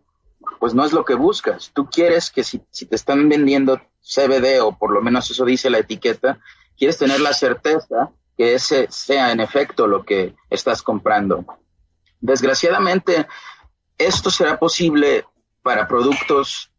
[0.59, 1.71] pues no es lo que buscas.
[1.73, 5.71] Tú quieres que si, si te están vendiendo CBD o por lo menos eso dice
[5.71, 6.39] la etiqueta,
[6.77, 11.43] quieres tener la certeza que ese sea en efecto lo que estás comprando.
[12.21, 13.27] Desgraciadamente,
[13.97, 15.25] esto será posible
[15.63, 16.71] para productos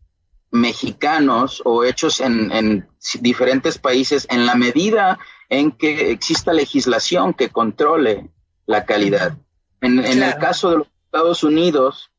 [0.52, 2.88] mexicanos o hechos en,
[3.20, 8.30] diferentes países en la medida en que exista legislación que controle
[8.66, 9.36] la calidad.
[9.80, 12.10] En, el caso de los Estados Unidos,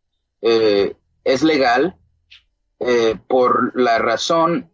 [0.41, 1.95] eh, es legal
[2.79, 4.71] eh, por la razón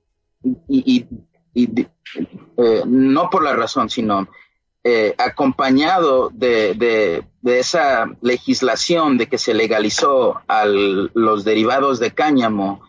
[0.70, 1.06] y,
[1.56, 4.28] eh, no por la razón, sino
[5.18, 12.82] acompañado de, esa legislación de que se legalizó a los derivados de cáñamo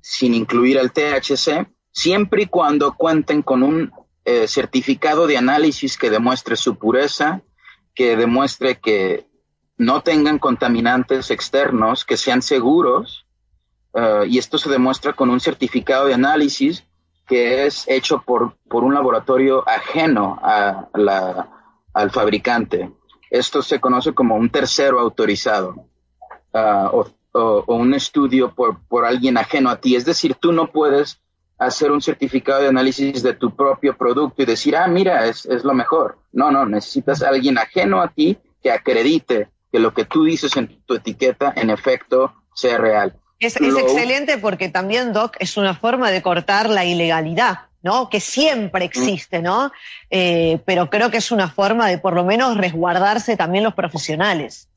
[0.00, 3.92] sin incluir el THC, siempre y cuando cuenten con un
[4.24, 7.42] eh, certificado de análisis que demuestre su pureza,
[7.94, 9.26] que demuestre que
[9.76, 13.26] no tengan contaminantes externos, que sean seguros,
[13.94, 16.84] eh, y esto se demuestra con un certificado de análisis
[17.26, 20.88] que es hecho por, por un laboratorio ajeno a
[21.94, 22.90] al fabricante.
[23.30, 25.86] Esto se conoce como un tercero autorizado
[26.52, 27.06] ah, o,
[27.66, 29.96] un estudio por, por alguien ajeno a ti.
[29.96, 31.20] Es decir, tú no puedes
[31.58, 35.64] hacer un certificado de análisis de tu propio producto y decir, ah, mira, es, es
[35.64, 36.18] lo mejor.
[36.32, 40.56] No, no, necesitas a alguien ajeno a ti que acredite que lo que tú dices
[40.56, 43.16] en tu etiqueta en efecto sea real.
[43.40, 48.08] Es, excelente porque también, Doc, es una forma de cortar la ilegalidad, ¿no?
[48.08, 49.72] Que siempre existe, ¿no?
[50.10, 54.68] Eh, pero creo que es una forma de por lo menos resguardarse también los profesionales.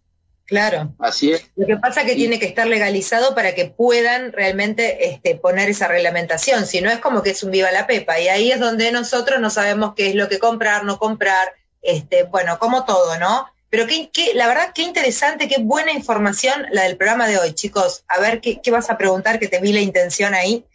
[0.47, 0.95] Claro.
[0.97, 1.51] Así es.
[1.57, 5.69] Lo que pasa es que tiene que estar legalizado para que puedan realmente este, poner
[5.69, 6.65] esa reglamentación.
[6.65, 8.17] Si no es como que es un viva la pepa.
[8.19, 12.23] Y ahí es donde nosotros no sabemos qué es lo que comprar, no comprar, este,
[12.23, 13.45] bueno, como todo, ¿no?
[13.69, 18.05] Pero qué, la verdad, qué interesante, qué buena información la del programa de hoy, chicos.
[18.07, 19.39] A ver, ¿qué, vas a preguntar?
[19.39, 20.65] Que te vi la intención ahí.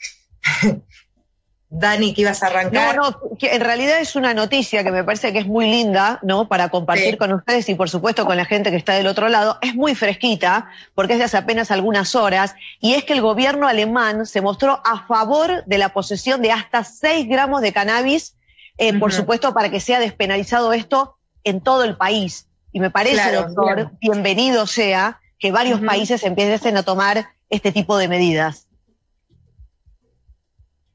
[1.75, 2.95] Dani, que ibas a arrancar.
[2.95, 6.47] No, no, en realidad es una noticia que me parece que es muy linda, ¿no?
[6.47, 9.57] Para compartir con ustedes y por supuesto con la gente que está del otro lado.
[9.62, 13.68] Es muy fresquita, porque es de hace apenas algunas horas, y es que el gobierno
[13.68, 18.37] alemán se mostró a favor de la posesión de hasta 6 gramos de cannabis,
[18.77, 22.49] eh, por supuesto, para que sea despenalizado esto en todo el país.
[22.70, 28.09] Y me parece, doctor, bienvenido sea que varios países empiecen a tomar este tipo de
[28.09, 28.66] medidas.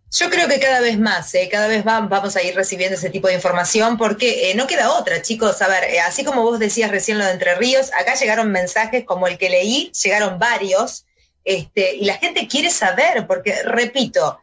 [0.10, 1.50] Yo creo que cada vez más, ¿eh?
[1.52, 5.22] cada vez vamos a ir recibiendo ese tipo de información porque eh, no queda otra,
[5.22, 5.62] chicos.
[5.62, 9.04] A ver, eh, así como vos decías recién lo de Entre Ríos, acá llegaron mensajes
[9.04, 11.06] como el que leí, llegaron varios,
[11.44, 14.40] este, y la gente quiere saber, porque, repito,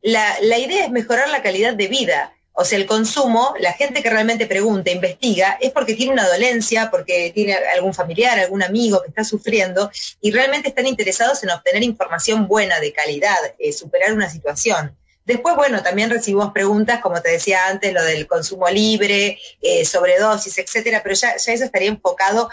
[0.00, 2.34] la, la idea es mejorar la calidad de vida.
[2.56, 6.88] O sea, el consumo, la gente que realmente pregunta, investiga, es porque tiene una dolencia,
[6.88, 9.90] porque tiene algún familiar, algún amigo que está sufriendo
[10.20, 14.96] y realmente están interesados en obtener información buena, de calidad, eh, superar una situación.
[15.24, 20.56] Después, bueno, también recibimos preguntas, como te decía antes, lo del consumo libre, eh, sobredosis,
[20.58, 22.50] etcétera, pero ya, eso estaría enfocado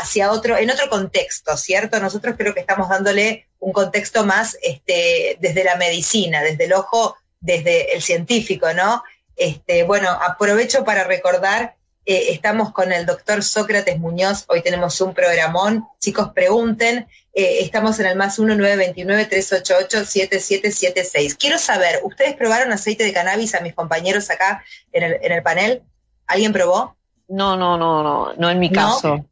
[0.00, 1.98] hacia otro, en otro contexto, ¿cierto?
[2.00, 7.16] Nosotros creo que estamos dándole un contexto más este, desde la medicina, desde el ojo,
[7.40, 9.02] desde el científico, ¿no?
[9.36, 11.76] Este, bueno, aprovecho para recordar,
[12.06, 17.98] eh, estamos con el doctor Sócrates Muñoz, hoy tenemos un programón, chicos pregunten, eh, estamos
[17.98, 21.36] en el más 1-929-388-7776.
[21.38, 25.42] Quiero saber, ¿ustedes probaron aceite de cannabis a mis compañeros acá en el, en el
[25.42, 25.82] panel?
[26.26, 26.96] ¿Alguien probó?
[27.28, 29.24] No, no, no, no, no en mi caso.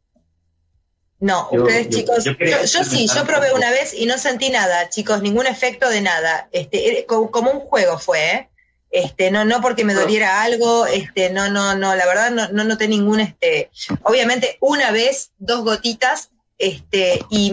[1.19, 5.47] No, ustedes chicos, yo, sí, yo probé una vez y no sentí nada, chicos, ningún
[5.47, 6.49] efecto de nada.
[6.51, 8.49] Este, como un juego fue, ¿eh?
[8.93, 12.63] Este, no, no porque me doliera algo, este, no, no, no, la verdad no, no
[12.63, 13.71] noté ningún, este,
[14.03, 16.29] obviamente una vez, dos gotitas,
[16.59, 17.51] este, y,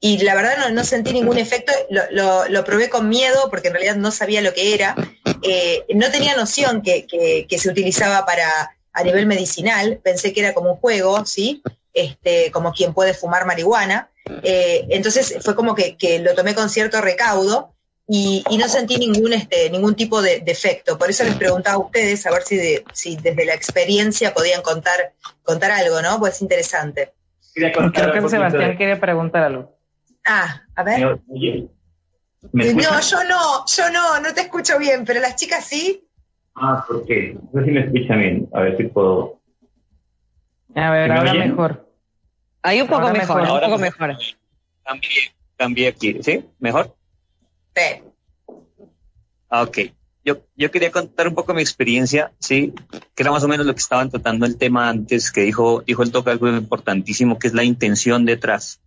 [0.00, 3.74] y la verdad no, no sentí ningún efecto, lo, lo, probé con miedo porque en
[3.74, 4.96] realidad no sabía lo que era,
[5.42, 10.54] eh, no tenía noción que, que, se utilizaba para, a nivel medicinal, pensé que era
[10.54, 11.62] como un juego, ¿sí?
[11.94, 14.10] Este, como quien puede fumar marihuana,
[14.42, 17.72] eh, entonces fue como que, que lo tomé con cierto recaudo,
[18.08, 20.98] y, no sentí ningún, este, ningún tipo de, defecto.
[20.98, 22.58] Por eso les preguntaba a ustedes a ver si,
[22.92, 26.18] si desde la experiencia podían contar, contar algo, ¿no?
[26.18, 27.12] Pues es interesante.
[27.54, 29.76] Creo que Sebastián quiere preguntar algo.
[30.24, 31.00] Ah, a ver.
[31.00, 31.20] no,
[33.00, 36.06] yo no, yo no, no te escucho bien, pero las chicas sí.
[36.54, 37.36] Ah, ¿por qué?
[37.52, 39.40] No sé si me escuchan bien, a ver si puedo.
[40.74, 41.88] A ver, ahora mejor.
[42.62, 44.16] Ahí un poco mejor, un poco mejor.
[44.84, 46.44] Cambié, cambié aquí, ¿sí?
[46.58, 46.94] ¿Mejor?
[49.48, 49.78] Ah, ok.
[50.24, 52.72] Yo, yo quería contar un poco mi experiencia, sí,
[53.14, 56.04] que era más o menos lo que estaban tratando el tema antes, que dijo, dijo
[56.04, 58.80] el toque algo importantísimo, que es la intención detrás.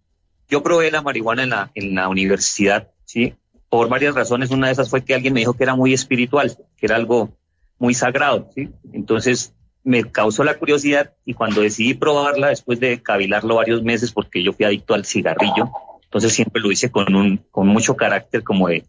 [0.49, 3.33] Yo probé la marihuana en la, en la universidad, sí,
[3.69, 4.51] por varias razones.
[4.51, 7.37] Una de esas fue que alguien me dijo que era muy espiritual, que era algo
[7.79, 8.69] muy sagrado, sí.
[8.93, 14.41] Entonces me causó la curiosidad y cuando decidí probarla, después de cavilarlo varios meses, porque
[14.41, 15.69] yo fui adicto al cigarrillo,
[16.15, 18.85] entonces siempre lo hice con un, con mucho carácter como de,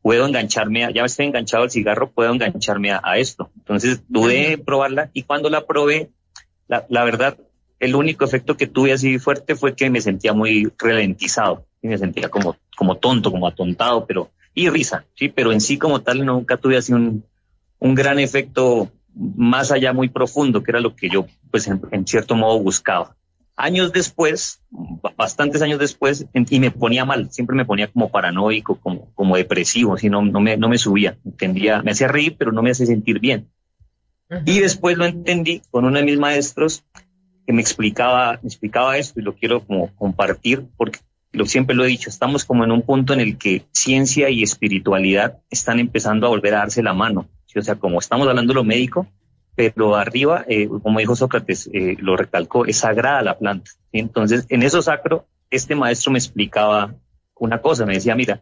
[0.00, 3.50] puedo engancharme, a, ya estoy enganchado al cigarro, puedo engancharme a, esto.
[3.56, 6.10] Entonces dudé probarla y cuando la probé,
[6.68, 7.36] la, la, verdad,
[7.80, 11.98] el único efecto que tuve así fuerte fue que me sentía muy ralentizado y me
[11.98, 16.24] sentía como, como tonto, como atontado, pero, y risa, sí, pero en sí como tal
[16.24, 17.24] nunca tuve así un,
[17.80, 22.36] un gran efecto más allá muy profundo, que era lo que yo, pues en cierto
[22.36, 23.16] modo buscaba
[23.58, 24.62] años después,
[25.16, 29.98] bastantes años después, y me ponía mal, siempre me ponía como paranoico, como, como depresivo,
[29.98, 32.86] si no, no, me, no me subía, entendía, me hacía reír, pero no me hacía
[32.86, 33.50] sentir bien.
[34.46, 36.84] Y después lo entendí con uno de mis maestros
[37.46, 41.00] que me explicaba, me explicaba esto y lo quiero como compartir porque
[41.32, 44.42] lo siempre lo he dicho, estamos como en un punto en el que ciencia y
[44.42, 47.28] espiritualidad están empezando a volver a darse la mano.
[47.56, 49.08] O sea, como estamos hablando de lo médico,
[49.58, 53.72] pero arriba, eh, como dijo Sócrates, eh, lo recalcó, es sagrada la planta.
[53.90, 56.94] Entonces, en eso sacro, este maestro me explicaba
[57.34, 58.40] una cosa, me decía, mira,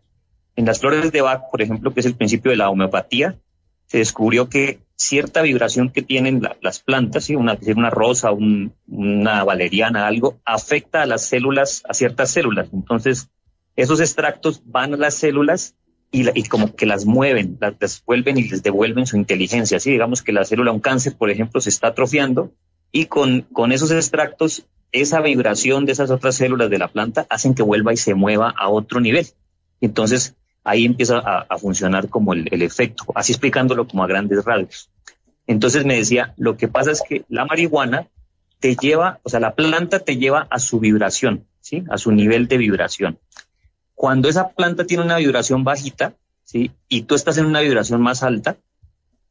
[0.57, 3.39] en las flores de Bach, por ejemplo, que es el principio de la homeopatía,
[3.87, 7.35] se descubrió que cierta vibración que tienen las plantas, ¿sí?
[7.35, 12.69] una, una rosa, una valeriana, algo, afecta a las células, a ciertas células.
[12.75, 13.31] Entonces,
[13.75, 15.77] esos extractos van a las células
[16.11, 19.77] y, como que las mueven, las devuelven y les devuelven su inteligencia.
[19.77, 22.53] Así digamos que la célula, un cáncer, por ejemplo, se está atrofiando
[22.93, 27.55] y con, con esos extractos, esa vibración de esas otras células de la planta hacen
[27.55, 29.27] que vuelva y se mueva a otro nivel.
[29.81, 34.91] Entonces, ahí empieza a, funcionar como el, el, efecto, así explicándolo como a grandes rasgos.
[35.47, 38.09] Entonces me decía, lo que pasa es que la marihuana
[38.59, 41.85] te lleva, o sea, la planta te lleva a su vibración, ¿sí?
[41.91, 43.19] A su nivel de vibración.
[43.97, 46.71] Cuando esa planta tiene una vibración bajita, ¿sí?
[46.89, 48.57] Y tú estás en una vibración más alta,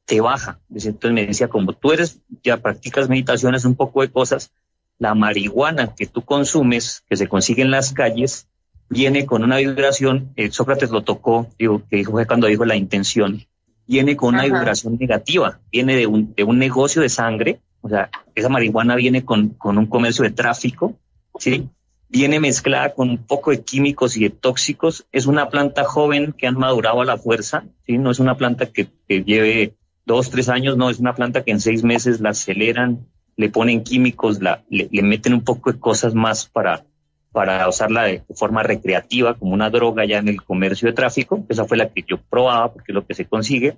[0.05, 0.59] te baja.
[0.69, 4.51] Entonces me decía, como tú eres, ya practicas meditaciones, un poco de cosas,
[4.97, 8.47] la marihuana que tú consumes, que se consigue en las calles,
[8.89, 13.45] viene con una vibración, eh, Sócrates lo tocó, digo, que dijo cuando dijo la intención,
[13.87, 18.09] viene con una vibración negativa, viene de un, de un negocio de sangre, o sea,
[18.33, 20.95] esa marihuana viene con, con un comercio de tráfico,
[21.37, 21.69] ¿sí?
[22.09, 26.47] Viene mezclada con un poco de químicos y de tóxicos, es una planta joven que
[26.47, 27.97] han madurado a la fuerza, ¿sí?
[27.97, 29.75] No es una planta que, que lleve
[30.05, 33.83] dos, tres años, no, es una planta que en seis meses la aceleran, le ponen
[33.83, 36.85] químicos, la, le, meten un poco de cosas más para,
[37.31, 41.45] para usarla de forma recreativa, como una droga ya en el comercio de tráfico.
[41.49, 43.77] Esa fue la que yo probaba porque es lo que se consigue.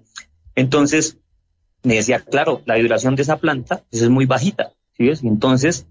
[0.56, 1.18] Entonces,
[1.84, 4.74] me decía, claro, la vibración de esa planta pues, es muy bajita.
[4.94, 5.24] ¿sí ves?
[5.24, 5.88] Entonces,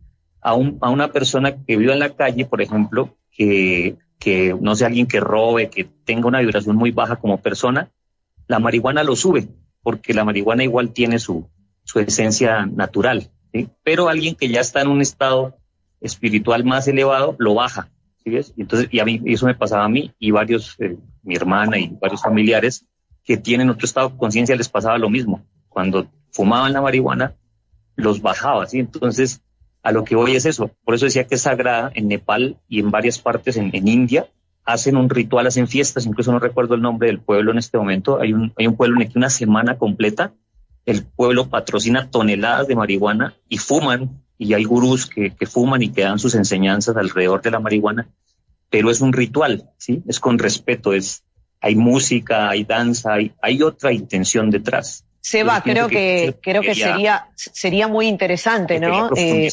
[0.47, 3.97] a, un, a una persona que viva en la calle, por ejemplo, que,
[4.61, 7.91] no sea alguien que robe, que tenga una vibración muy baja como persona,
[8.47, 9.49] la marihuana lo sube,
[9.83, 11.49] porque la marihuana igual tiene su,
[11.97, 13.29] esencia natural.
[13.83, 15.57] Pero alguien que ya está en un estado
[16.01, 17.91] espiritual más elevado lo baja,
[18.23, 18.55] ¿sí ves?
[18.57, 21.89] Entonces, y a mí, eso me pasaba a mí y varios, eh, mi hermana y
[22.01, 22.87] varios familiares
[23.25, 25.45] que tienen otro estado de conciencia les pasaba lo mismo.
[25.69, 27.35] Cuando fumaban la marihuana,
[27.97, 28.79] los bajaba, ¿sí?
[28.79, 29.43] Entonces,
[29.87, 30.73] a lo que voy es eso.
[30.85, 34.27] Por eso decía que es sagrada en Nepal y en varias partes en, India.
[34.65, 38.21] Hacen un ritual, hacen fiestas, incluso no recuerdo el nombre del pueblo en este momento.
[38.21, 40.33] Hay un, hay un pueblo en el que una semana completa
[40.87, 46.03] el pueblo patrocina toneladas de marihuana y fuman, y hay gurús que, fuman y que
[46.03, 48.09] dan sus enseñanzas alrededor de la marihuana,
[48.71, 50.03] pero es un ritual, ¿sí?
[50.09, 51.23] Es con respeto, es,
[51.61, 55.06] hay música, hay danza, hay, hay otra intención detrás.
[55.29, 59.11] Seba, creo que, creo que sería, sería muy interesante, ¿no?
[59.17, 59.51] Eh,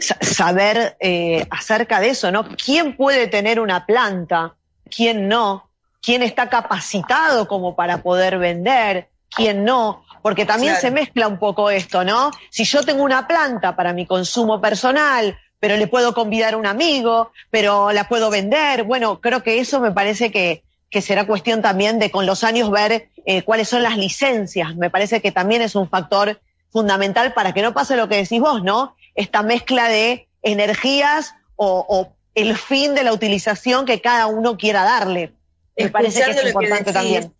[0.00, 2.48] saber eh, acerca de eso, ¿no?
[2.56, 4.56] ¿Quién puede tener una planta?
[4.90, 5.70] ¿Quién no?
[6.00, 9.08] ¿Quién está capacitado como para poder vender?
[9.30, 10.04] ¿Quién no?
[10.20, 12.30] porque también se mezcla un poco esto, ¿no?
[12.50, 16.66] Si yo tengo una planta para mi consumo personal, pero le puedo convidar a un
[16.66, 20.62] amigo, pero la puedo vender, bueno, creo que eso me parece que,
[20.92, 24.76] que será cuestión también de con los años ver eh, cuáles son las licencias.
[24.76, 26.40] Me parece que también es un factor
[26.70, 28.94] fundamental para que no pase lo que decís vos, ¿no?
[29.14, 34.84] Esta mezcla de energías o, o el fin de la utilización que cada uno quiera
[34.84, 35.32] darle.
[35.76, 37.32] Me parece que es importante también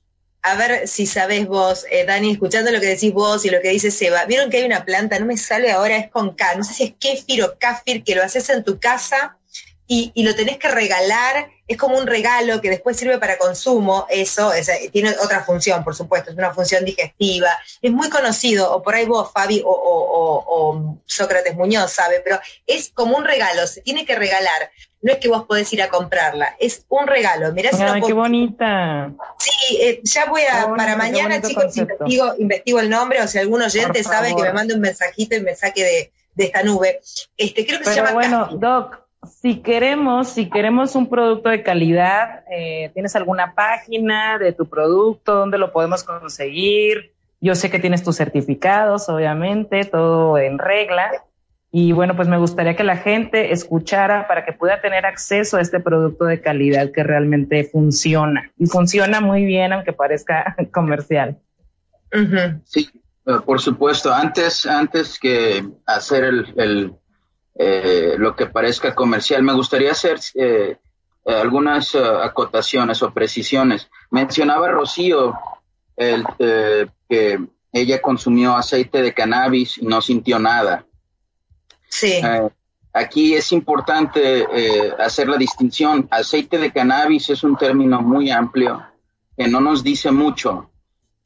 [0.42, 3.68] a ver si sabés vos, eh, Dani, escuchando lo que decís vos y lo que
[3.68, 6.64] dice Seba, vieron que hay una planta, no me sale ahora, es con K, no
[6.64, 9.36] sé si es kéfir o kafir, que lo haces en tu casa
[9.92, 14.06] y, y, lo tenés que regalar, es como un regalo que después sirve para consumo,
[14.08, 14.52] eso,
[14.92, 19.04] tiene otra función, por supuesto, es una función digestiva, es muy conocido, o por ahí
[19.04, 24.16] vos, Fabi, o, o Sócrates Muñoz sabe, pero es como un regalo, se tiene que
[24.16, 24.70] regalar
[25.02, 27.52] no es que vos podés ir a comprarla, es un regalo.
[27.52, 29.12] Mirá Ay, qué bonita.
[29.38, 33.62] Sí, eh, ya voy a, para mañana, chicos, investigo, investigo, el nombre, o si algún
[33.62, 35.82] oyente sabe que me mande un mensajito y me saque
[36.36, 37.00] de, esta nube.
[37.36, 42.44] Este, creo que se llama bueno, Doc, si queremos, si queremos un producto de calidad,
[42.50, 45.34] eh, ¿tienes alguna página de tu producto?
[45.34, 47.12] ¿Dónde lo podemos conseguir?
[47.40, 51.10] Yo sé que tienes tus certificados, obviamente, todo en regla.
[51.70, 55.60] Y bueno, pues me gustaría que la gente escuchara para que pueda tener acceso a
[55.60, 58.52] este producto de calidad que realmente funciona.
[58.58, 61.38] Y funciona muy bien, aunque parezca comercial.
[62.64, 62.90] Sí,
[63.46, 64.12] por supuesto.
[64.12, 66.94] Antes, antes que hacer el,
[67.54, 70.76] eh, lo que parezca comercial, me gustaría hacer eh,
[71.26, 73.88] algunas acotaciones o precisiones.
[74.10, 75.34] Mencionaba Rocío
[75.96, 76.24] el,
[77.08, 77.38] que
[77.72, 80.84] ella consumió aceite de cannabis y no sintió nada.
[81.88, 82.20] Sí.
[82.22, 82.48] Eh,
[82.92, 86.06] aquí es importante eh, hacer la distinción.
[86.10, 88.84] Aceite de cannabis es un término muy amplio
[89.36, 90.70] que no nos dice mucho.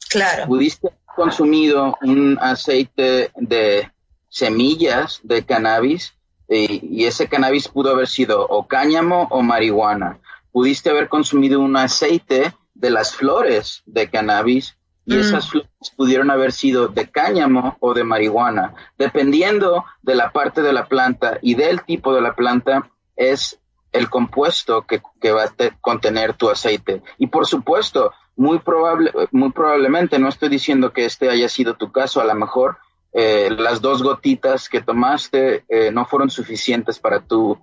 [0.08, 0.46] Claro.
[0.46, 3.90] Pudiste haber consumido un aceite de
[4.28, 6.14] semillas de cannabis
[6.48, 10.18] y, y ese cannabis pudo haber sido o cáñamo o marihuana.
[10.52, 14.76] Pudiste haber consumido un aceite de las flores de cannabis
[15.06, 15.20] y mm.
[15.20, 18.74] esas flores pudieron haber sido de cáñamo o de marihuana.
[18.98, 23.58] Dependiendo de la parte de la planta y del tipo de la planta, es
[23.92, 27.02] el compuesto que, va a contener tu aceite.
[27.18, 31.92] Y por supuesto, muy, probable, muy probablemente, no estoy diciendo que este haya sido tu
[31.92, 32.78] caso, a lo mejor
[33.18, 37.58] eh, las dos gotitas que tomaste eh, no fueron suficientes para tu,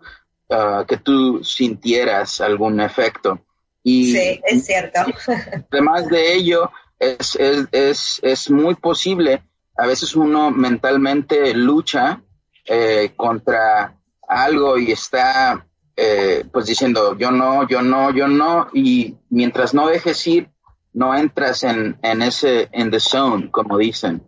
[0.49, 3.39] ah, que tú sintieras algún efecto.
[3.83, 5.01] Y, sí, es cierto.
[5.71, 9.43] Además de ello, es, es, es, muy posible,
[9.77, 12.23] a veces uno mentalmente lucha
[12.65, 13.95] eh, contra
[14.27, 19.85] algo y está eh, pues diciendo yo no, yo no, yo no, y mientras no
[19.85, 20.49] dejes ir
[20.93, 24.23] no entras en, en ese, en the zone, como dicen.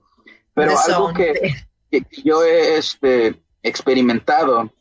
[0.55, 1.55] Pero algo que,
[2.23, 4.71] yo he este, experimentado,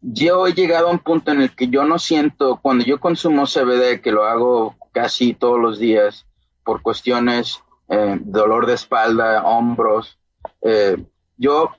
[0.00, 3.46] yo he llegado a un punto en el que yo no siento, cuando yo consumo
[3.46, 6.26] CBD, que lo hago casi todos los días
[6.64, 10.18] por cuestiones eh, dolor de espalda, hombros,
[10.62, 10.96] eh,
[11.36, 11.70] yo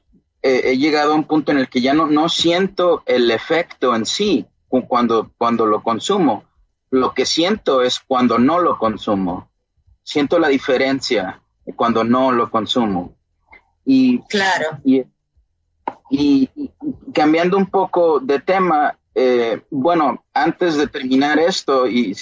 [0.42, 4.06] he llegado a un punto en el que ya no, no siento el efecto en
[4.06, 4.46] sí
[4.84, 6.44] cuando, cuando lo consumo.
[6.92, 9.50] Lo que siento es cuando no lo consumo.
[10.04, 11.42] Siento la diferencia
[11.76, 13.16] cuando no lo consumo.
[13.86, 14.80] Y, claro.
[14.84, 15.04] Y,
[16.10, 16.50] y,
[17.14, 22.14] cambiando un poco de tema, eh, bueno, antes de terminar esto y,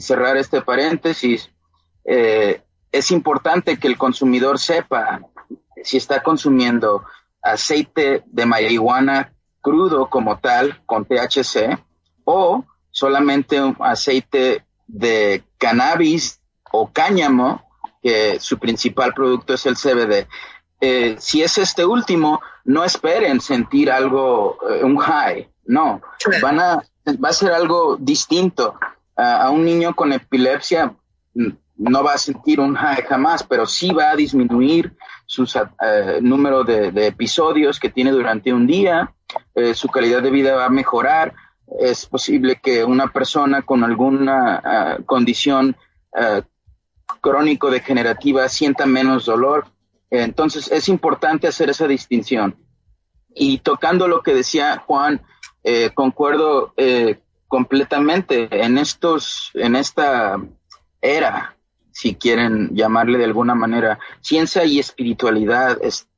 [0.00, 1.50] cerrar este paréntesis,
[2.04, 5.22] eh, es importante que el consumidor sepa
[5.82, 7.04] si está consumiendo
[7.40, 11.78] aceite de marihuana crudo como tal, con THC,
[12.24, 16.40] o solamente un aceite de cannabis
[16.70, 17.62] o cáñamo,
[18.02, 20.26] que su principal producto es el CBD.
[20.80, 26.02] Eh, si es este último, no esperen sentir algo, eh, un high, no,
[26.42, 26.82] van a,
[27.24, 28.74] va a ser algo distinto.
[29.14, 30.94] a un niño con epilepsia
[31.34, 34.96] mm, no va a sentir un high jamás, pero sí va a disminuir
[35.26, 39.12] su eh, número de, episodios que tiene durante un día,
[39.54, 41.34] eh, su calidad de vida va a mejorar,
[41.80, 45.74] es posible que una persona con alguna condición
[47.22, 49.68] crónico-degenerativa sienta menos dolor.
[50.10, 52.54] Entonces es importante hacer esa distinción.
[53.34, 55.22] Y tocando lo que decía Juan,
[55.94, 56.74] concuerdo
[57.48, 60.38] completamente en estos, en esta
[61.00, 61.56] era
[61.92, 66.08] si quieren llamarle de alguna manera, ciencia y espiritualidad, es,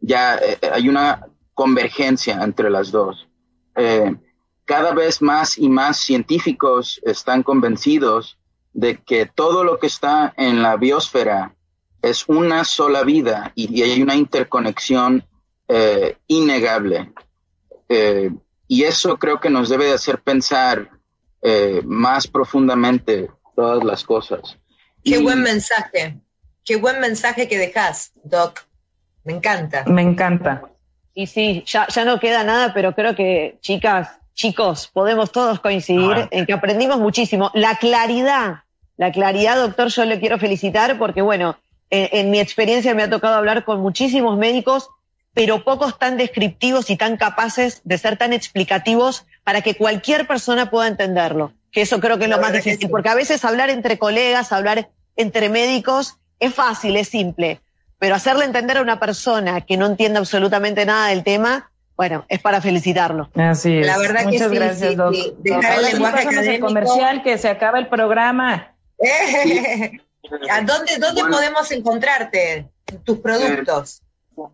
[0.00, 3.28] ya eh, hay una convergencia entre las dos.
[3.76, 4.16] Eh,
[4.64, 8.38] cada vez más y más científicos están convencidos
[8.74, 11.54] de que todo lo que está en la biosfera
[12.02, 15.24] es una sola vida y, hay una interconexión
[15.68, 17.12] eh, innegable.
[18.68, 20.90] y eso creo que nos debe de hacer pensar
[21.84, 24.58] más profundamente todas las cosas.
[25.04, 26.18] Qué buen mensaje,
[26.64, 28.66] qué buen mensaje que dejas, Doc.
[29.24, 29.84] Me encanta.
[29.86, 30.62] Me encanta.
[31.14, 36.12] Y sí, ya, ya no queda nada, pero creo que, chicas, chicos, podemos todos coincidir
[36.12, 36.28] ah.
[36.30, 37.50] en que aprendimos muchísimo.
[37.54, 38.63] La claridad,
[38.96, 41.56] la claridad, doctor, yo le quiero felicitar porque, bueno,
[41.90, 44.90] en, mi experiencia me ha tocado hablar con muchísimos médicos,
[45.32, 50.70] pero pocos tan descriptivos y tan capaces de ser tan explicativos para que cualquier persona
[50.70, 51.52] pueda entenderlo.
[51.72, 54.90] Que eso creo que es lo más difícil, porque a veces hablar entre colegas, hablar
[55.16, 57.60] entre médicos es fácil, es simple,
[57.98, 62.40] pero hacerle entender a una persona que no entiende absolutamente nada del tema, bueno, es
[62.40, 63.30] para felicitarlo.
[63.34, 63.86] Así es.
[63.86, 65.34] La verdad Muchas que gracias, sí, doctor.
[65.38, 66.66] Dejar el lenguaje académico.
[66.66, 68.73] comercial que se acaba el programa.
[70.50, 72.70] ¿A dónde, dónde podemos encontrarte
[73.04, 74.00] tus productos?
[74.00, 74.04] Eh,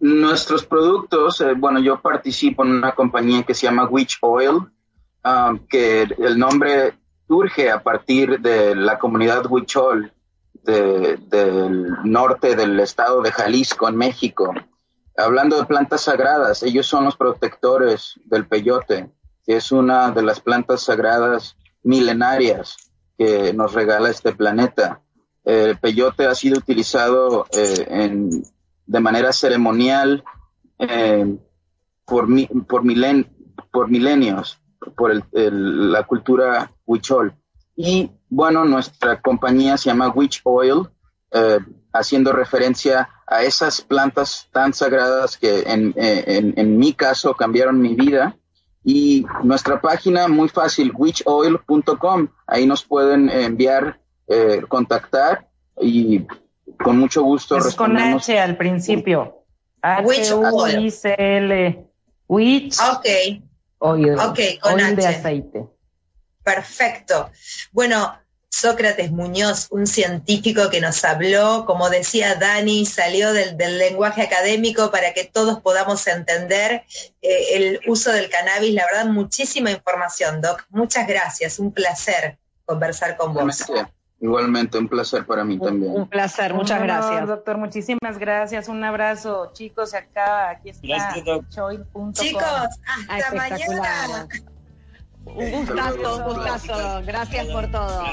[0.01, 4.71] nuestros productos, eh, bueno, yo participo en una compañía que se llama Witch Oil,
[5.25, 10.13] um, que el nombre surge a partir de la comunidad Huichol
[10.63, 14.53] del norte del estado de Jalisco, en México.
[15.17, 19.11] Hablando de plantas sagradas, ellos son los protectores del peyote,
[19.47, 22.90] que es una de las plantas sagradas milenarias
[23.21, 25.03] que nos regala este planeta.
[25.45, 28.19] El peyote ha sido utilizado eh,
[28.87, 30.25] de manera ceremonial
[30.79, 31.37] eh,
[32.07, 32.27] por,
[32.67, 33.29] por, milen,
[33.71, 34.59] por milenios
[34.97, 37.35] por la cultura huichol.
[37.77, 40.89] Y bueno, nuestra compañía se llama Witch Oil,
[41.31, 41.59] eh,
[41.93, 48.39] haciendo referencia a esas plantas tan sagradas que en, mi caso cambiaron mi vida.
[48.85, 55.49] Y nuestra página, muy fácil, witchoil.com, ahí nos pueden enviar, eh, contactar
[55.81, 56.27] y
[56.83, 59.45] con mucho gusto es con H al principio.
[60.05, 61.87] Witch Oil.
[62.29, 62.79] Witch.
[62.81, 63.07] Ok.
[63.79, 64.19] Oil.
[64.19, 65.67] Ok, con oil de aceite.
[66.43, 67.31] Perfecto.
[67.73, 68.15] Bueno,
[68.51, 75.15] Sócrates Muñoz, un científico que nos habló, como decía Dani, salió del, lenguaje académico para
[75.15, 76.85] que todos podamos entender
[77.23, 78.75] eh, el uso del cannabis.
[78.75, 80.65] La verdad, muchísima información, Doc.
[80.71, 83.71] Muchas gracias, un placer conversar con vos.
[84.21, 85.93] Igualmente, un placer para mí también.
[85.93, 87.27] Un placer, muchas gracias.
[87.27, 88.69] Doctor, muchísimas gracias.
[88.69, 89.51] Un abrazo.
[89.55, 91.15] Chicos, acá, aquí está.
[92.13, 92.69] Chicos,
[93.09, 94.29] hasta mañana.
[95.35, 97.03] Un gustazo, un gustazo.
[97.05, 98.05] Gracias por todo.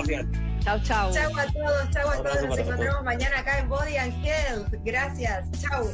[0.64, 1.14] Chau, chau.
[1.14, 2.44] Chau a todos, chau a todos.
[2.44, 4.74] Nos encontramos mañana acá en Body and Health.
[4.84, 5.50] Gracias.
[5.62, 5.90] Chau.